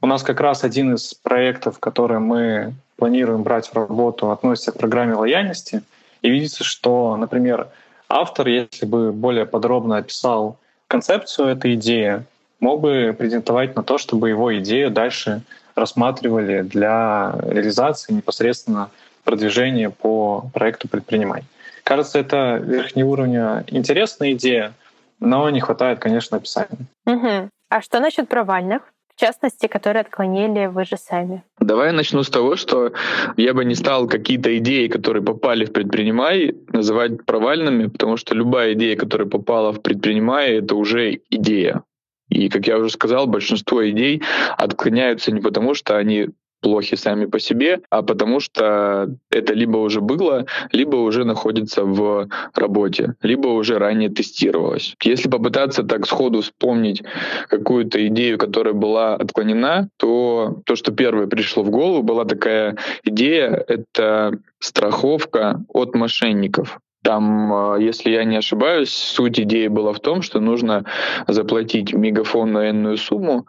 У 0.01 0.07
нас 0.07 0.23
как 0.23 0.41
раз 0.41 0.65
один 0.65 0.95
из 0.95 1.15
проектов, 1.15 1.79
которые 1.79 2.21
мы 2.21 2.75
планируем 2.97 3.43
брать 3.43 3.69
в 3.69 3.75
работу, 3.75 4.31
относится 4.31 4.73
к 4.73 4.79
программе 4.79 5.15
лояльности— 5.15 5.83
и 6.23 6.31
видится, 6.31 6.65
что, 6.65 7.17
например, 7.17 7.69
автор, 8.09 8.49
если 8.49 8.87
бы 8.87 9.13
более 9.13 9.47
подробно 9.47 9.99
описал 9.99 10.59
концепцию 10.89 11.49
этой 11.49 11.75
идеи, 11.75 12.25
мог 12.61 12.81
бы 12.81 13.15
претендовать 13.17 13.77
на 13.77 13.83
то, 13.83 13.99
чтобы 13.99 14.29
его 14.29 14.57
идею 14.59 14.91
дальше 14.91 15.43
рассматривали 15.75 16.63
для 16.63 17.35
реализации 17.43 18.13
непосредственно 18.13 18.91
продвижения 19.25 19.91
по 19.91 20.49
проекту 20.53 20.89
«Предпринимай». 20.89 21.45
Кажется, 21.85 22.19
это 22.19 22.57
верхнеуровня 22.57 23.65
интересная 23.69 24.33
идея, 24.33 24.73
но 25.21 25.49
не 25.51 25.61
хватает, 25.61 25.99
конечно, 25.99 26.39
описания. 26.39 26.87
Угу. 27.07 27.51
А 27.69 27.83
что 27.83 28.01
насчет 28.01 28.29
провальных? 28.29 28.83
В 29.17 29.21
частности, 29.21 29.67
которые 29.67 30.03
отклонили 30.03 30.67
вы 30.67 30.85
же 30.85 30.97
сами? 30.99 31.43
Давай 31.59 31.87
я 31.87 31.93
начну 31.93 32.23
с 32.23 32.29
того, 32.29 32.57
что 32.57 32.93
я 33.39 33.55
бы 33.55 33.65
не 33.65 33.75
стал 33.75 34.07
какие-то 34.09 34.57
идеи, 34.59 34.89
которые 34.89 35.23
попали 35.23 35.65
в 35.65 35.73
предпринимай, 35.73 36.55
называть 36.73 37.25
провальными, 37.25 37.87
потому 37.87 38.19
что 38.19 38.35
любая 38.35 38.75
идея, 38.75 38.95
которая 38.97 39.27
попала 39.27 39.73
в 39.73 39.81
предпринимай, 39.81 40.59
это 40.59 40.75
уже 40.75 41.21
идея. 41.31 41.83
И, 42.29 42.51
как 42.51 42.67
я 42.67 42.77
уже 42.77 42.91
сказал, 42.91 43.27
большинство 43.27 43.89
идей 43.89 44.23
отклоняются 44.59 45.33
не 45.33 45.41
потому, 45.41 45.73
что 45.75 45.97
они 45.97 46.29
плохи 46.61 46.97
сами 46.97 47.27
по 47.27 47.39
себе, 47.39 47.81
а 47.91 48.03
потому 48.03 48.41
что 48.41 49.09
это 49.31 49.55
либо 49.55 49.79
уже 49.79 50.01
было, 50.01 50.47
либо 50.73 50.97
уже 50.97 51.25
находится 51.25 51.85
в 51.85 52.29
работе, 52.55 53.15
либо 53.23 53.49
уже 53.49 53.79
ранее 53.79 54.11
тестировалось. 54.11 54.97
Если 55.03 55.29
попытаться 55.29 55.83
так 55.83 56.07
сходу 56.07 56.41
вспомнить 56.41 57.03
какую-то 57.49 58.07
идею, 58.09 58.39
которая 58.39 58.75
была 58.75 59.15
отклонена, 59.15 59.89
то 59.97 60.61
то, 60.65 60.77
что 60.77 60.93
первое 60.93 61.27
пришло 61.27 61.63
в 61.63 61.71
голову, 61.71 62.03
была 62.03 62.25
такая 62.25 62.77
идея— 63.05 63.65
это 63.69 64.39
страховка 64.59 65.65
от 65.69 65.95
мошенников. 65.95 66.81
Там, 67.03 67.53
а, 67.53 67.77
если 67.77 68.11
я 68.11 68.25
не 68.25 68.37
ошибаюсь, 68.37 68.91
суть 68.91 69.39
идеи 69.39 69.69
была 69.69 69.93
в 69.93 70.01
том, 70.01 70.23
что 70.23 70.41
нужно 70.41 70.85
заплатить 71.29 71.93
мегафонную 71.95 72.71
энную 72.71 72.97
сумму. 72.97 73.47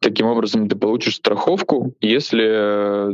Таким 0.00 0.26
образом, 0.26 0.68
ты 0.68 0.76
получишь 0.76 1.16
страховку, 1.16 1.94
если 2.00 2.44
э, 2.46 3.12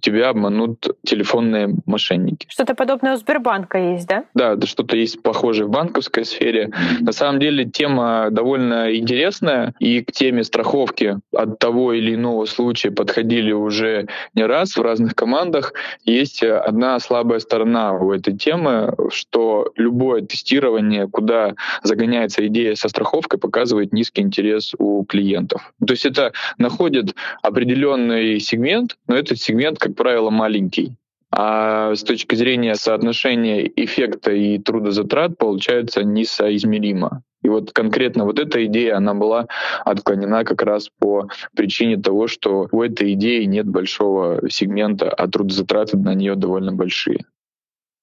тебя 0.00 0.30
обманут 0.30 0.86
телефонные 1.04 1.76
мошенники. 1.86 2.46
Что-то 2.48 2.74
подобное 2.74 3.14
у 3.14 3.16
Сбербанка 3.16 3.78
есть, 3.78 4.06
да? 4.06 4.24
Да, 4.34 4.52
это 4.52 4.66
что-то 4.66 4.96
есть 4.96 5.22
похожее 5.22 5.66
в 5.66 5.70
банковской 5.70 6.24
сфере. 6.24 6.70
На 7.00 7.12
самом 7.12 7.40
деле 7.40 7.64
тема 7.64 8.28
довольно 8.30 8.94
интересная, 8.94 9.74
и 9.78 10.02
к 10.02 10.12
теме 10.12 10.44
страховки 10.44 11.18
от 11.34 11.58
того 11.58 11.92
или 11.92 12.14
иного 12.14 12.44
случая 12.44 12.90
подходили 12.90 13.52
уже 13.52 14.06
не 14.34 14.44
раз 14.44 14.76
в 14.76 14.82
разных 14.82 15.14
командах. 15.14 15.72
Есть 16.04 16.42
одна 16.42 16.98
слабая 16.98 17.40
сторона 17.40 17.92
у 17.92 18.12
этой 18.12 18.36
темы, 18.36 18.94
что 19.10 19.33
любое 19.76 20.22
тестирование, 20.22 21.08
куда 21.08 21.54
загоняется 21.82 22.46
идея 22.46 22.74
со 22.74 22.88
страховкой, 22.88 23.38
показывает 23.38 23.92
низкий 23.92 24.22
интерес 24.22 24.74
у 24.78 25.04
клиентов. 25.04 25.72
То 25.84 25.92
есть 25.92 26.06
это 26.06 26.32
находит 26.58 27.14
определенный 27.42 28.40
сегмент, 28.40 28.96
но 29.06 29.16
этот 29.16 29.38
сегмент 29.38 29.78
как 29.78 29.94
правило, 29.94 30.30
маленький. 30.30 30.96
А 31.36 31.94
с 31.96 32.04
точки 32.04 32.36
зрения 32.36 32.76
соотношения 32.76 33.68
эффекта 33.76 34.30
и 34.30 34.58
трудозатрат 34.58 35.36
получается 35.36 36.04
несоизмеримо. 36.04 37.22
И 37.42 37.48
вот 37.48 37.72
конкретно 37.72 38.24
вот 38.24 38.38
эта 38.38 38.64
идея, 38.66 38.96
она 38.96 39.14
была 39.14 39.48
отклонена 39.84 40.44
как 40.44 40.62
раз 40.62 40.88
по 40.98 41.28
причине 41.54 41.98
того, 41.98 42.26
что 42.26 42.68
у 42.70 42.82
этой 42.82 43.12
идеи 43.12 43.44
нет 43.44 43.66
большого 43.66 44.48
сегмента, 44.48 45.10
а 45.10 45.28
трудозатраты 45.28 45.98
на 45.98 46.14
нее 46.14 46.36
довольно 46.36 46.72
большие. 46.72 47.24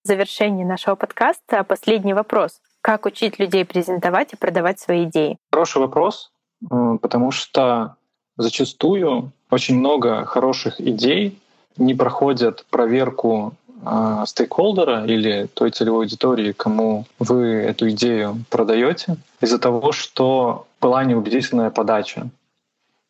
В 0.04 0.08
завершении 0.08 0.64
нашего 0.64 0.96
подкаста 0.96 1.64
последний 1.64 2.16
вопрос. 2.16 2.60
Как 2.82 3.06
учить 3.06 3.38
людей 3.38 3.64
презентовать 3.66 4.34
и 4.34 4.36
продавать 4.36 4.80
свои 4.80 5.04
идеи? 5.04 5.38
Хороший 5.52 5.78
вопрос, 5.78 6.32
потому 6.70 7.30
что 7.30 7.98
зачастую 8.36 9.32
очень 9.52 9.78
много 9.78 10.26
хороших 10.26 10.82
идей 10.82 11.40
не 11.78 11.94
проходят 11.94 12.66
проверку 12.72 13.54
э, 13.86 14.24
стейкхолдера 14.26 15.06
или 15.06 15.46
той 15.54 15.70
целевой 15.70 16.06
аудитории, 16.06 16.52
кому 16.52 17.06
вы 17.20 17.46
эту 17.46 17.92
идею 17.92 18.44
продаете, 18.50 19.18
из-за 19.40 19.60
того, 19.60 19.92
что 19.92 20.66
была 20.82 21.04
неубедительная 21.04 21.70
подача, 21.70 22.28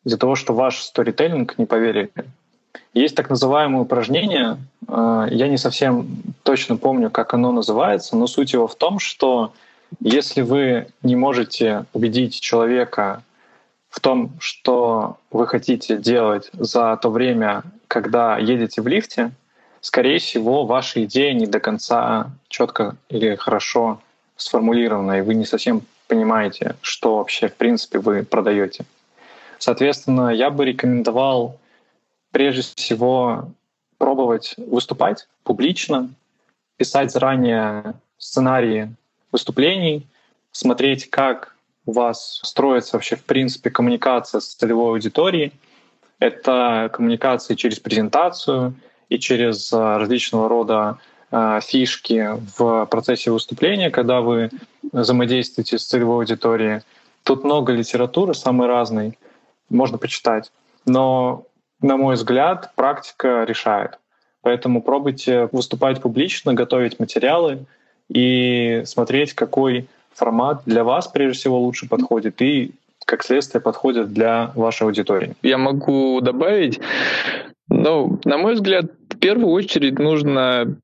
из-за 0.04 0.18
того, 0.18 0.34
что 0.34 0.52
ваш 0.52 0.82
сторителлинг 0.82 1.56
не 1.56 1.64
поверили. 1.64 2.12
Есть 2.94 3.16
так 3.16 3.30
называемое 3.30 3.82
упражнение, 3.82 4.58
э, 4.88 5.26
я 5.30 5.48
не 5.48 5.56
совсем 5.56 6.08
точно 6.42 6.76
помню, 6.76 7.10
как 7.10 7.34
оно 7.34 7.52
называется, 7.52 8.16
но 8.16 8.26
суть 8.26 8.52
его 8.52 8.66
в 8.66 8.74
том, 8.74 8.98
что 8.98 9.52
если 10.00 10.42
вы 10.42 10.86
не 11.02 11.16
можете 11.16 11.84
убедить 11.92 12.40
человека 12.40 13.22
в 13.88 14.00
том, 14.00 14.32
что 14.40 15.18
вы 15.30 15.46
хотите 15.46 15.96
делать 15.96 16.50
за 16.52 16.96
то 16.96 17.10
время, 17.10 17.62
когда 17.88 18.38
едете 18.38 18.80
в 18.80 18.86
лифте, 18.86 19.32
скорее 19.80 20.18
всего, 20.18 20.64
ваша 20.64 21.04
идея 21.04 21.34
не 21.34 21.46
до 21.46 21.60
конца 21.60 22.30
четко 22.48 22.96
или 23.10 23.34
хорошо 23.36 24.00
сформулирована, 24.36 25.18
и 25.18 25.20
вы 25.20 25.34
не 25.34 25.44
совсем 25.44 25.82
понимаете, 26.08 26.76
что 26.80 27.16
вообще 27.16 27.48
в 27.48 27.54
принципе 27.54 27.98
вы 27.98 28.22
продаете. 28.22 28.84
Соответственно, 29.58 30.30
я 30.30 30.50
бы 30.50 30.64
рекомендовал 30.64 31.58
прежде 32.32 32.62
всего 32.62 33.50
пробовать 33.98 34.54
выступать 34.56 35.28
публично, 35.44 36.10
писать 36.76 37.12
заранее 37.12 37.94
сценарии 38.18 38.92
выступлений, 39.30 40.06
смотреть, 40.50 41.08
как 41.08 41.54
у 41.86 41.92
вас 41.92 42.40
строится 42.42 42.96
вообще 42.96 43.16
в 43.16 43.24
принципе 43.24 43.70
коммуникация 43.70 44.40
с 44.40 44.54
целевой 44.54 44.90
аудиторией. 44.92 45.52
Это 46.18 46.90
коммуникация 46.92 47.56
через 47.56 47.80
презентацию 47.80 48.74
и 49.08 49.18
через 49.18 49.72
а, 49.72 49.98
различного 49.98 50.48
рода 50.48 50.98
а, 51.30 51.60
фишки 51.60 52.38
в 52.56 52.86
процессе 52.86 53.30
выступления, 53.30 53.90
когда 53.90 54.20
вы 54.20 54.50
взаимодействуете 54.92 55.78
с 55.78 55.86
целевой 55.86 56.18
аудиторией. 56.18 56.82
Тут 57.24 57.44
много 57.44 57.72
литературы 57.72 58.34
самой 58.34 58.68
разной, 58.68 59.18
можно 59.68 59.98
почитать. 59.98 60.52
Но, 60.86 61.46
на 61.82 61.96
мой 61.96 62.14
взгляд, 62.14 62.70
практика 62.74 63.44
решает. 63.44 63.98
Поэтому 64.42 64.82
пробуйте 64.82 65.48
выступать 65.52 66.00
публично, 66.00 66.54
готовить 66.54 66.98
материалы 66.98 67.64
и 68.08 68.82
смотреть, 68.84 69.34
какой 69.34 69.86
формат 70.14 70.62
для 70.66 70.84
вас 70.84 71.08
прежде 71.08 71.38
всего 71.38 71.58
лучше 71.60 71.88
подходит 71.88 72.42
и 72.42 72.72
как 73.04 73.24
следствие 73.24 73.60
подходит 73.60 74.12
для 74.12 74.52
вашей 74.54 74.84
аудитории. 74.84 75.34
Я 75.42 75.58
могу 75.58 76.20
добавить, 76.20 76.80
ну, 77.68 78.18
на 78.24 78.38
мой 78.38 78.54
взгляд, 78.54 78.86
в 79.08 79.18
первую 79.18 79.50
очередь 79.50 79.98
нужно 79.98 80.76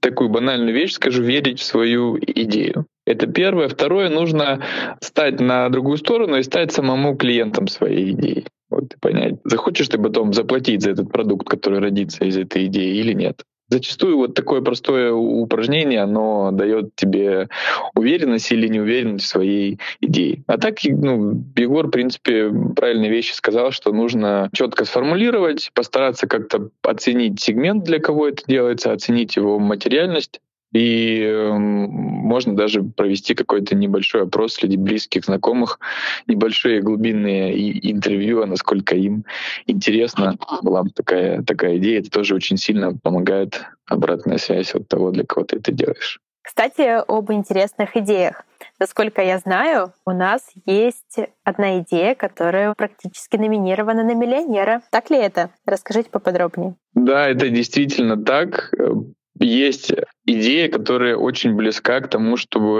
такую 0.00 0.30
банальную 0.30 0.74
вещь 0.74 0.92
скажу, 0.92 1.22
верить 1.22 1.60
в 1.60 1.64
свою 1.64 2.18
идею. 2.18 2.86
Это 3.06 3.26
первое. 3.26 3.68
Второе, 3.68 4.08
нужно 4.08 4.60
стать 5.00 5.40
на 5.40 5.68
другую 5.68 5.96
сторону 5.96 6.36
и 6.36 6.42
стать 6.42 6.72
самому 6.72 7.16
клиентом 7.16 7.68
своей 7.68 8.12
идеи. 8.12 8.46
Вот 8.72 8.94
и 8.94 8.98
понять, 8.98 9.34
захочешь 9.44 9.88
ты 9.88 9.98
потом 9.98 10.32
заплатить 10.32 10.82
за 10.82 10.90
этот 10.90 11.12
продукт, 11.12 11.48
который 11.48 11.78
родится 11.78 12.24
из 12.24 12.36
этой 12.36 12.66
идеи 12.66 12.96
или 12.96 13.12
нет. 13.12 13.44
Зачастую 13.68 14.18
вот 14.18 14.34
такое 14.34 14.60
простое 14.60 15.14
упражнение, 15.14 16.02
оно 16.02 16.50
дает 16.52 16.94
тебе 16.94 17.48
уверенность 17.94 18.52
или 18.52 18.68
неуверенность 18.68 19.24
в 19.24 19.28
своей 19.28 19.78
идее. 20.00 20.42
А 20.46 20.58
так, 20.58 20.76
ну, 20.84 21.42
Егор, 21.56 21.86
в 21.86 21.90
принципе, 21.90 22.50
правильные 22.76 23.10
вещи 23.10 23.32
сказал, 23.32 23.70
что 23.70 23.92
нужно 23.92 24.50
четко 24.52 24.84
сформулировать, 24.84 25.70
постараться 25.72 26.26
как-то 26.26 26.68
оценить 26.82 27.40
сегмент, 27.40 27.84
для 27.84 27.98
кого 27.98 28.28
это 28.28 28.42
делается, 28.46 28.92
оценить 28.92 29.36
его 29.36 29.58
материальность, 29.58 30.40
и 30.72 31.22
э, 31.22 31.52
можно 31.52 32.56
даже 32.56 32.82
провести 32.82 33.34
какой-то 33.34 33.74
небольшой 33.74 34.22
опрос 34.22 34.54
среди 34.54 34.76
близких, 34.76 35.24
знакомых, 35.24 35.78
небольшие 36.26 36.80
глубинные 36.80 37.90
интервью, 37.90 38.42
а 38.42 38.46
насколько 38.46 38.96
им 38.96 39.24
интересно 39.66 40.36
была 40.62 40.82
бы 40.82 40.90
такая, 40.90 41.42
такая 41.42 41.76
идея. 41.76 42.00
Это 42.00 42.10
тоже 42.10 42.34
очень 42.34 42.56
сильно 42.56 42.96
помогает 42.96 43.62
обратная 43.86 44.38
связь 44.38 44.74
от 44.74 44.88
того, 44.88 45.10
для 45.10 45.24
кого 45.24 45.44
ты 45.44 45.56
это 45.56 45.72
делаешь. 45.72 46.20
Кстати, 46.42 47.00
об 47.06 47.30
интересных 47.30 47.96
идеях. 47.96 48.44
Насколько 48.80 49.22
я 49.22 49.38
знаю, 49.38 49.92
у 50.04 50.10
нас 50.10 50.50
есть 50.66 51.18
одна 51.44 51.78
идея, 51.80 52.16
которая 52.16 52.74
практически 52.74 53.36
номинирована 53.36 54.02
на 54.02 54.14
миллионера. 54.14 54.82
Так 54.90 55.10
ли 55.10 55.18
это? 55.18 55.50
Расскажите 55.66 56.10
поподробнее. 56.10 56.74
Да, 56.94 57.28
это 57.28 57.48
действительно 57.48 58.16
так 58.16 58.74
есть 59.38 59.92
идея, 60.26 60.68
которая 60.68 61.16
очень 61.16 61.54
близка 61.54 62.00
к 62.00 62.08
тому, 62.08 62.36
чтобы 62.36 62.78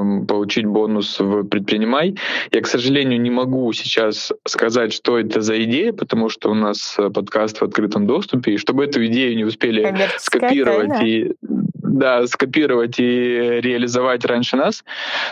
эм, 0.00 0.26
получить 0.26 0.64
бонус 0.64 1.20
в 1.20 1.44
предпринимай. 1.44 2.16
Я, 2.50 2.60
к 2.60 2.66
сожалению, 2.66 3.20
не 3.20 3.30
могу 3.30 3.72
сейчас 3.72 4.32
сказать, 4.46 4.92
что 4.92 5.18
это 5.18 5.40
за 5.40 5.62
идея, 5.64 5.92
потому 5.92 6.28
что 6.28 6.50
у 6.50 6.54
нас 6.54 6.96
э, 6.98 7.10
подкаст 7.10 7.60
в 7.60 7.64
открытом 7.64 8.06
доступе, 8.06 8.54
и 8.54 8.56
чтобы 8.56 8.84
эту 8.84 9.04
идею 9.06 9.36
не 9.36 9.44
успели 9.44 9.96
скопировать 10.18 10.88
тайна. 10.88 11.04
и 11.04 11.32
да, 11.42 12.26
скопировать 12.26 12.98
и 12.98 13.60
реализовать 13.60 14.24
раньше 14.24 14.56
нас. 14.56 14.84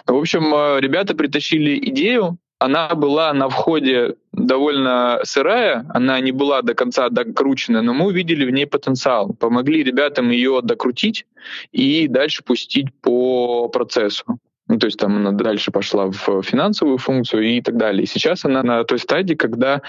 В 0.07 0.15
общем, 0.15 0.53
э, 0.55 0.81
ребята 0.81 1.15
притащили 1.15 1.79
идею, 1.91 2.39
она 2.59 2.95
была 2.95 3.33
на 3.33 3.49
входе 3.49 4.17
довольно 4.33 5.21
сырая, 5.25 5.85
она 5.91 6.19
не 6.21 6.33
была 6.33 6.63
до 6.63 6.75
конца 6.75 7.09
докручена, 7.09 7.83
но 7.83 7.93
мы 7.93 8.07
увидели 8.07 8.45
в 8.45 8.51
ней 8.51 8.67
потенциал. 8.67 9.35
Помогли 9.35 9.83
ребятам 9.83 10.31
ее 10.31 10.61
докрутить 10.63 11.27
и 11.73 12.09
дальше 12.09 12.43
пустить 12.43 12.87
по 13.03 13.69
процессу. 13.69 14.25
Ну, 14.69 14.79
то 14.79 14.87
есть 14.87 14.99
там 14.99 15.17
она 15.17 15.31
дальше 15.31 15.71
пошла 15.71 16.07
в 16.07 16.43
финансовую 16.43 16.99
функцию 16.99 17.45
и 17.45 17.61
так 17.61 17.77
далее. 17.77 18.05
Сейчас 18.05 18.45
она 18.45 18.65
на 18.65 18.83
той 18.83 18.99
стадии, 18.99 19.35
когда 19.35 19.81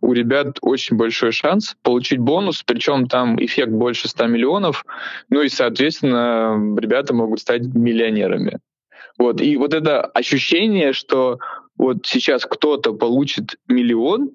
у 0.00 0.12
ребят 0.12 0.58
очень 0.62 0.96
большой 0.96 1.30
шанс 1.30 1.76
получить 1.82 2.18
бонус, 2.18 2.64
причем 2.64 3.06
там 3.06 3.36
эффект 3.36 3.70
больше 3.70 4.08
100 4.08 4.26
миллионов, 4.26 4.84
ну 5.28 5.42
и, 5.42 5.48
соответственно, 5.48 6.76
ребята 6.76 7.14
могут 7.14 7.40
стать 7.40 7.62
миллионерами. 7.62 8.58
Вот. 9.16 9.40
И 9.40 9.56
вот 9.56 9.72
это 9.72 10.02
ощущение, 10.02 10.92
что 10.92 11.38
вот 11.78 12.06
сейчас 12.06 12.44
кто-то 12.44 12.92
получит 12.92 13.56
миллион, 13.68 14.30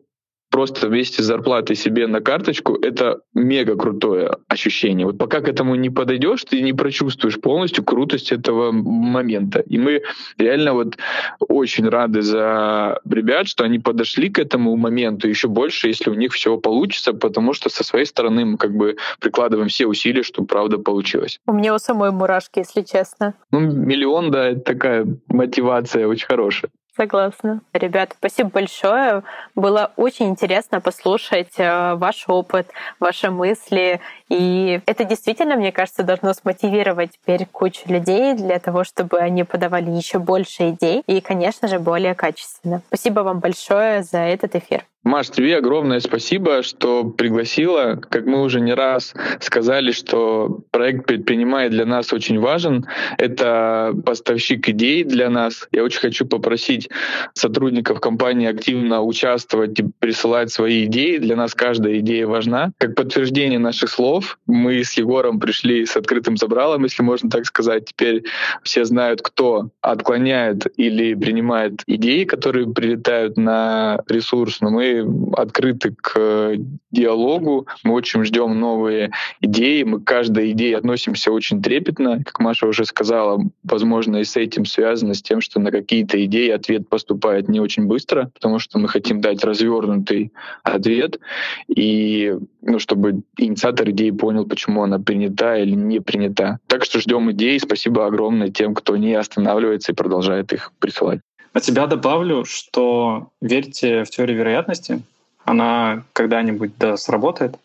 просто 0.52 0.88
вместе 0.88 1.24
с 1.24 1.26
зарплатой 1.26 1.76
себе 1.76 2.06
на 2.08 2.22
карточку, 2.22 2.76
это 2.76 3.22
мега 3.34 3.76
крутое 3.76 4.38
ощущение. 4.50 5.08
Вот 5.08 5.18
пока 5.18 5.40
к 5.40 5.48
этому 5.48 5.76
не 5.76 5.90
подойдешь, 5.90 6.44
ты 6.44 6.62
не 6.62 6.74
прочувствуешь 6.74 7.40
полностью 7.40 7.84
крутость 7.84 8.32
этого 8.32 8.72
момента. 8.72 9.62
И 9.62 9.78
мы 9.78 10.04
реально 10.38 10.74
вот 10.74 10.98
очень 11.40 11.88
рады 11.88 12.22
за 12.22 13.00
ребят, 13.10 13.48
что 13.48 13.64
они 13.64 13.80
подошли 13.80 14.30
к 14.30 14.40
этому 14.40 14.76
моменту 14.76 15.28
еще 15.30 15.48
больше, 15.48 15.88
если 15.88 16.10
у 16.10 16.16
них 16.16 16.34
все 16.34 16.58
получится, 16.58 17.14
потому 17.14 17.54
что 17.54 17.70
со 17.70 17.84
своей 17.84 18.06
стороны 18.06 18.46
мы 18.46 18.58
как 18.58 18.76
бы 18.76 18.98
прикладываем 19.22 19.70
все 19.70 19.88
усилия, 19.88 20.24
чтобы 20.24 20.48
правда 20.48 20.78
получилось. 20.78 21.40
У 21.48 21.54
меня 21.54 21.74
у 21.74 21.80
самой 21.80 22.12
мурашки, 22.12 22.60
если 22.60 22.82
честно. 22.82 23.36
Ну, 23.52 23.62
миллион, 23.62 24.32
да, 24.32 24.50
это 24.50 24.60
такая 24.60 25.08
мотивация 25.28 26.08
очень 26.08 26.28
хорошая. 26.28 26.72
Согласна. 26.96 27.62
Ребята, 27.72 28.16
спасибо 28.18 28.50
большое. 28.50 29.24
Было 29.56 29.92
очень 29.96 30.28
интересно 30.28 30.82
послушать 30.82 31.58
э, 31.58 31.96
ваш 31.96 32.26
опыт, 32.28 32.68
ваши 33.00 33.32
мысли. 33.32 34.02
И 34.28 34.82
это 34.86 35.06
действительно, 35.06 35.56
мне 35.56 35.72
кажется, 35.72 36.04
должно 36.04 36.34
смотивировать 36.34 37.12
теперь 37.14 37.46
кучу 37.46 37.88
людей 37.88 38.34
для 38.34 38.60
того, 38.60 38.84
чтобы 38.84 39.20
они 39.20 39.46
подавали 39.46 39.90
еще 39.90 40.20
больше 40.20 40.72
идей 40.72 41.02
и, 41.08 41.22
конечно 41.22 41.70
же, 41.70 41.80
более 41.80 42.14
качественно. 42.14 42.82
Спасибо 42.88 43.22
вам 43.22 43.40
большое 43.40 44.04
за 44.04 44.20
этот 44.20 44.56
эфир. 44.56 44.86
Маш, 45.04 45.32
тебе 45.32 45.58
огромное 45.58 46.00
спасибо, 46.00 46.62
что 46.62 47.04
пригласила. 47.04 48.00
Как 48.10 48.28
мы 48.28 48.44
уже 48.44 48.62
не 48.62 48.76
раз 48.76 49.16
сказали, 49.40 49.92
что 49.94 50.62
проект 50.70 51.08
предпринимай 51.08 51.70
для 51.70 51.88
нас 51.88 52.14
очень 52.14 52.40
важен. 52.40 52.86
Это 53.18 53.96
поставщик 54.06 54.70
идей 54.70 55.04
для 55.04 55.32
нас. 55.32 55.68
Я 55.72 55.84
очень 55.84 56.02
хочу 56.02 56.28
попросить 56.28 56.88
сотрудников 57.34 58.00
компании 58.00 58.48
активно 58.48 59.02
участвовать 59.02 59.80
и 59.80 59.86
присылать 59.98 60.52
свои 60.52 60.86
идеи. 60.86 61.18
Для 61.18 61.36
нас 61.36 61.56
каждая 61.56 61.98
идея 61.98 62.28
важна. 62.28 62.72
Как 62.78 62.94
подтверждение 62.94 63.58
наших 63.58 63.90
слов, 63.90 64.38
мы 64.46 64.84
с 64.84 64.94
Егором 64.94 65.40
пришли 65.40 65.88
с 65.88 65.98
открытым 65.98 66.38
забралом, 66.38 66.84
если 66.84 67.02
можно 67.02 67.28
так 67.28 67.48
сказать. 67.48 67.86
Теперь 67.86 68.26
все 68.62 68.86
знают, 68.86 69.24
кто 69.24 69.72
отклоняет 69.82 70.68
или 70.78 71.16
принимает 71.16 71.82
идеи, 71.88 72.24
которые 72.26 72.72
прилетают 72.72 73.36
на 73.36 74.00
ресурс. 74.08 74.62
Но 74.62 74.70
мы 74.70 74.91
открыты 75.34 75.96
к 76.00 76.56
диалогу, 76.92 77.68
мы 77.84 77.94
очень 77.94 78.24
ждем 78.24 78.60
новые 78.60 79.12
идеи, 79.42 79.84
мы 79.84 80.00
к 80.00 80.06
каждой 80.06 80.52
идее 80.52 80.78
относимся 80.78 81.32
очень 81.32 81.62
трепетно. 81.62 82.24
Как 82.24 82.40
Маша 82.40 82.68
уже 82.68 82.86
сказала, 82.86 83.42
возможно, 83.64 84.18
и 84.18 84.24
с 84.24 84.36
этим 84.36 84.66
связано, 84.66 85.14
с 85.14 85.22
тем, 85.22 85.42
что 85.42 85.60
на 85.60 85.72
какие-то 85.72 86.24
идеи 86.26 86.50
ответ 86.50 86.90
поступает 86.90 87.48
не 87.48 87.60
очень 87.60 87.86
быстро, 87.86 88.32
потому 88.34 88.60
что 88.60 88.80
мы 88.80 88.88
хотим 88.88 89.22
дать 89.22 89.44
развернутый 89.44 90.34
ответ, 90.64 91.20
и 91.68 92.36
ну, 92.62 92.80
чтобы 92.80 93.24
инициатор 93.38 93.90
идеи 93.90 94.12
понял, 94.12 94.46
почему 94.46 94.84
она 94.84 95.00
принята 95.00 95.58
или 95.58 95.72
не 95.72 96.00
принята. 96.00 96.60
Так 96.68 96.84
что 96.84 97.00
ждем 97.00 97.32
идей. 97.32 97.60
Спасибо 97.60 98.06
огромное 98.06 98.50
тем, 98.50 98.76
кто 98.76 98.98
не 98.98 99.14
останавливается 99.14 99.92
и 99.92 99.96
продолжает 99.96 100.54
их 100.54 100.72
присылать. 100.80 101.22
От 101.54 101.66
себя 101.66 101.88
добавлю, 101.88 102.46
что 102.46 103.28
верьте 103.42 104.04
в 104.04 104.10
теорию 104.10 104.38
вероятности. 104.38 105.02
Она 105.44 106.04
когда-нибудь 106.14 106.78
да, 106.78 106.98
сработает. 106.98 107.56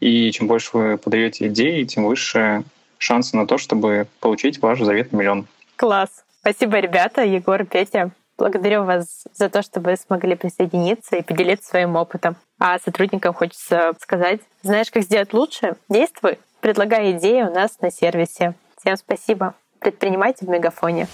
И 0.00 0.30
чем 0.32 0.46
больше 0.46 0.70
вы 0.72 0.98
подаете 0.98 1.48
идеи, 1.48 1.84
тем 1.84 2.04
выше 2.04 2.62
шансы 2.98 3.36
на 3.36 3.46
то, 3.46 3.58
чтобы 3.58 4.06
получить 4.20 4.60
ваш 4.62 4.80
заветный 4.80 5.20
миллион. 5.20 5.46
Класс. 5.76 6.24
Спасибо, 6.40 6.78
ребята, 6.78 7.22
Егор, 7.22 7.64
Петя. 7.64 8.10
Благодарю 8.38 8.84
вас 8.84 9.24
за 9.34 9.48
то, 9.48 9.62
что 9.62 9.80
вы 9.80 9.96
смогли 9.96 10.34
присоединиться 10.34 11.16
и 11.16 11.22
поделиться 11.22 11.68
своим 11.68 11.96
опытом. 11.96 12.36
А 12.58 12.78
сотрудникам 12.78 13.34
хочется 13.34 13.92
сказать, 14.00 14.40
знаешь, 14.62 14.90
как 14.90 15.02
сделать 15.02 15.32
лучше? 15.32 15.76
Действуй. 15.88 16.38
Предлагай 16.60 17.12
идеи 17.12 17.42
у 17.42 17.52
нас 17.52 17.80
на 17.80 17.90
сервисе. 17.90 18.54
Всем 18.80 18.96
спасибо. 18.96 19.54
Предпринимайте 19.80 20.46
в 20.46 20.48
Мегафоне. 20.48 21.08